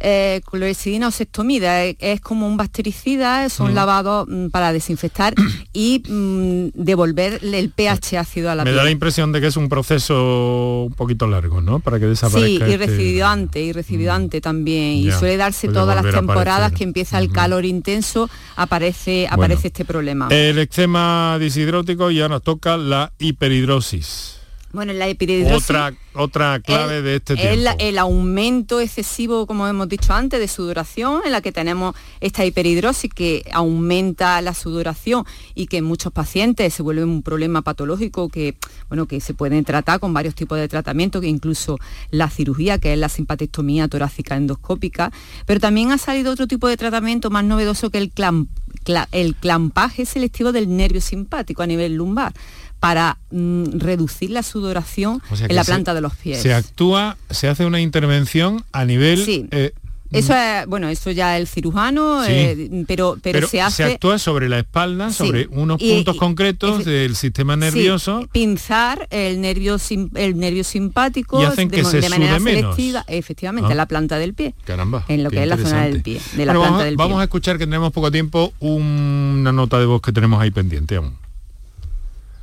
[0.00, 3.74] eh, clorexidina o sectomida, es, es como un bactericida, son Mm.
[3.74, 5.34] lavados mm, para desinfectar
[5.72, 8.76] y mm, devolverle el pH ácido a la Me piel.
[8.76, 11.80] da la impresión de que es un proceso un poquito largo, ¿no?
[11.80, 14.94] Para que Sí, desaparezca y este- recidivante, y recidivante también.
[14.98, 20.28] Y suele darse todas las temporadas que empieza el calor intenso, aparece, aparece este problema.
[20.30, 24.37] El eczema disidrótico ya nos toca la hiperhidrosis.
[24.72, 27.60] Bueno, la epididrosis Otra, otra clave el- de este es tiempo.
[27.62, 32.44] la- el aumento excesivo, como hemos dicho antes, de sudoración, en la que tenemos esta
[32.44, 38.28] hiperhidrosis que aumenta la sudoración y que en muchos pacientes se vuelve un problema patológico
[38.28, 38.56] que,
[38.88, 41.78] bueno, que se pueden tratar con varios tipos de tratamientos, que incluso
[42.10, 45.12] la cirugía, que es la simpatectomía torácica endoscópica,
[45.46, 48.48] pero también ha salido otro tipo de tratamiento más novedoso que el, clam-
[48.84, 52.32] cla- el clampaje selectivo del nervio simpático a nivel lumbar
[52.80, 56.40] para mm, reducir la sudoración O sea en la se- planta de los pies.
[56.42, 59.24] Se actúa, se hace una intervención a nivel...
[59.24, 59.46] Sí.
[59.50, 59.72] eh,
[60.10, 62.30] Eso es, bueno, eso ya el cirujano, Sí.
[62.32, 63.84] eh, pero, pero, se hace...
[63.84, 65.16] actúa sobre la espalda, Sí.
[65.26, 68.26] sobre unos Y- puntos y- concretos del sistema sí, nervioso.
[68.32, 72.38] pinzar el nervio sim- el nervio simpático Y hacen de, que mo- se de manera
[72.38, 72.74] sude menos.
[72.76, 73.76] selectiva, efectivamente, Ah.
[73.76, 74.54] la planta del pie.
[74.64, 75.04] Caramba.
[75.08, 77.14] En lo que es la zona del pie, de la Bueno, planta vamos, del vamos
[77.16, 77.20] pie.
[77.20, 81.12] a escuchar que tenemos poco tiempo una nota de voz que tenemos ahí pendiente aún.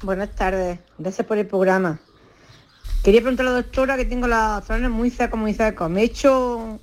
[0.01, 1.99] Buenas tardes, gracias por el programa.
[3.03, 5.89] Quería preguntar a la doctora que tengo las zonas muy secas, muy secas.
[5.89, 6.79] Me he hecho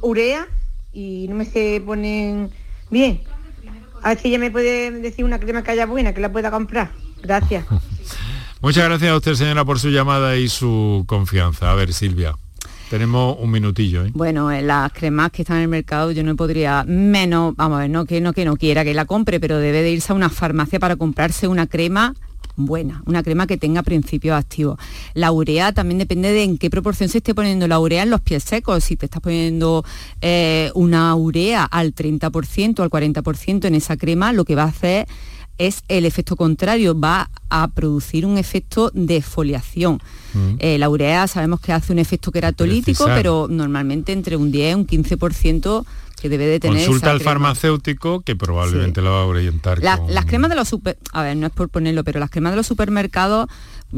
[0.00, 0.48] urea
[0.92, 2.50] y no me se ponen
[2.90, 3.22] bien.
[4.02, 6.50] A ver si ella me puede decir una crema que haya buena, que la pueda
[6.50, 6.90] comprar.
[7.22, 7.66] Gracias.
[8.62, 11.70] Muchas gracias a usted, señora, por su llamada y su confianza.
[11.70, 12.36] A ver, Silvia,
[12.90, 14.04] tenemos un minutillo.
[14.04, 14.10] ¿eh?
[14.12, 17.80] Bueno, eh, las cremas que están en el mercado yo no podría menos, vamos a
[17.82, 20.16] ver, no que no que no quiera que la compre, pero debe de irse a
[20.16, 22.14] una farmacia para comprarse una crema
[22.56, 24.78] buena, una crema que tenga principios activos.
[25.14, 28.20] La urea también depende de en qué proporción se esté poniendo la urea en los
[28.20, 28.84] pies secos.
[28.84, 29.84] Si te estás poniendo
[30.20, 34.68] eh, una urea al 30% o al 40% en esa crema, lo que va a
[34.68, 35.06] hacer
[35.58, 40.00] es el efecto contrario, va a producir un efecto de exfoliación.
[40.32, 40.54] Mm.
[40.58, 44.74] Eh, la urea sabemos que hace un efecto queratolítico, pero normalmente entre un 10 y
[44.74, 45.84] un 15%
[46.20, 50.14] que debe de tener Consulta al farmacéutico que probablemente lo va a orientar La- con-
[50.14, 52.56] Las cremas de los super, a ver, no es por ponerlo, pero las cremas de
[52.56, 53.48] los supermercados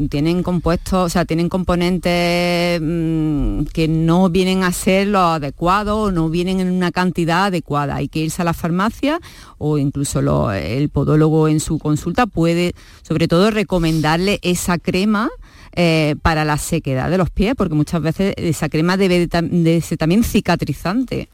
[0.09, 6.11] tienen compuestos, o sea, tienen componentes mm, que no vienen a ser los adecuados o
[6.11, 7.95] no vienen en una cantidad adecuada.
[7.97, 9.19] Hay que irse a la farmacia
[9.59, 15.29] o incluso lo- el podólogo en su consulta puede, sobre todo, recomendarle esa crema
[15.75, 19.97] eh, para la sequedad de los pies, porque muchas veces esa crema debe de ser
[19.97, 21.29] también cicatrizante.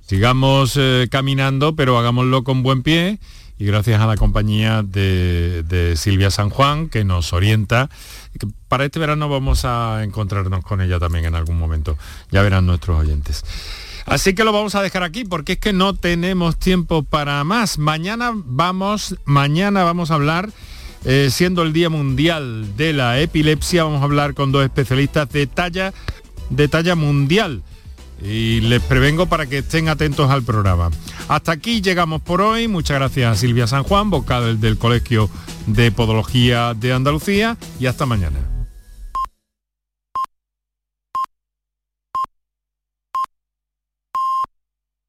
[0.00, 3.18] Sigamos eh, caminando, pero hagámoslo con buen pie
[3.58, 7.90] y gracias a la compañía de, Silvia San Juan que nos orienta.
[8.68, 11.96] Para este verano vamos a encontrarnos con ella también en algún momento.
[12.30, 13.44] Ya verán nuestros oyentes.
[14.06, 17.78] Así que lo vamos a dejar aquí porque es que no tenemos tiempo para más.
[17.78, 20.50] Mañana vamos, mañana vamos a hablar,
[21.04, 25.46] eh, siendo el Día Mundial de la Epilepsia, vamos a hablar con dos especialistas de
[25.46, 25.92] talla,
[26.48, 27.62] de talla mundial
[28.22, 30.90] y les prevengo para que estén atentos al programa.
[31.28, 32.68] Hasta aquí llegamos por hoy.
[32.68, 35.30] Muchas gracias a Silvia San Juan, vocal del Colegio
[35.66, 38.49] de Podología de Andalucía y hasta mañana.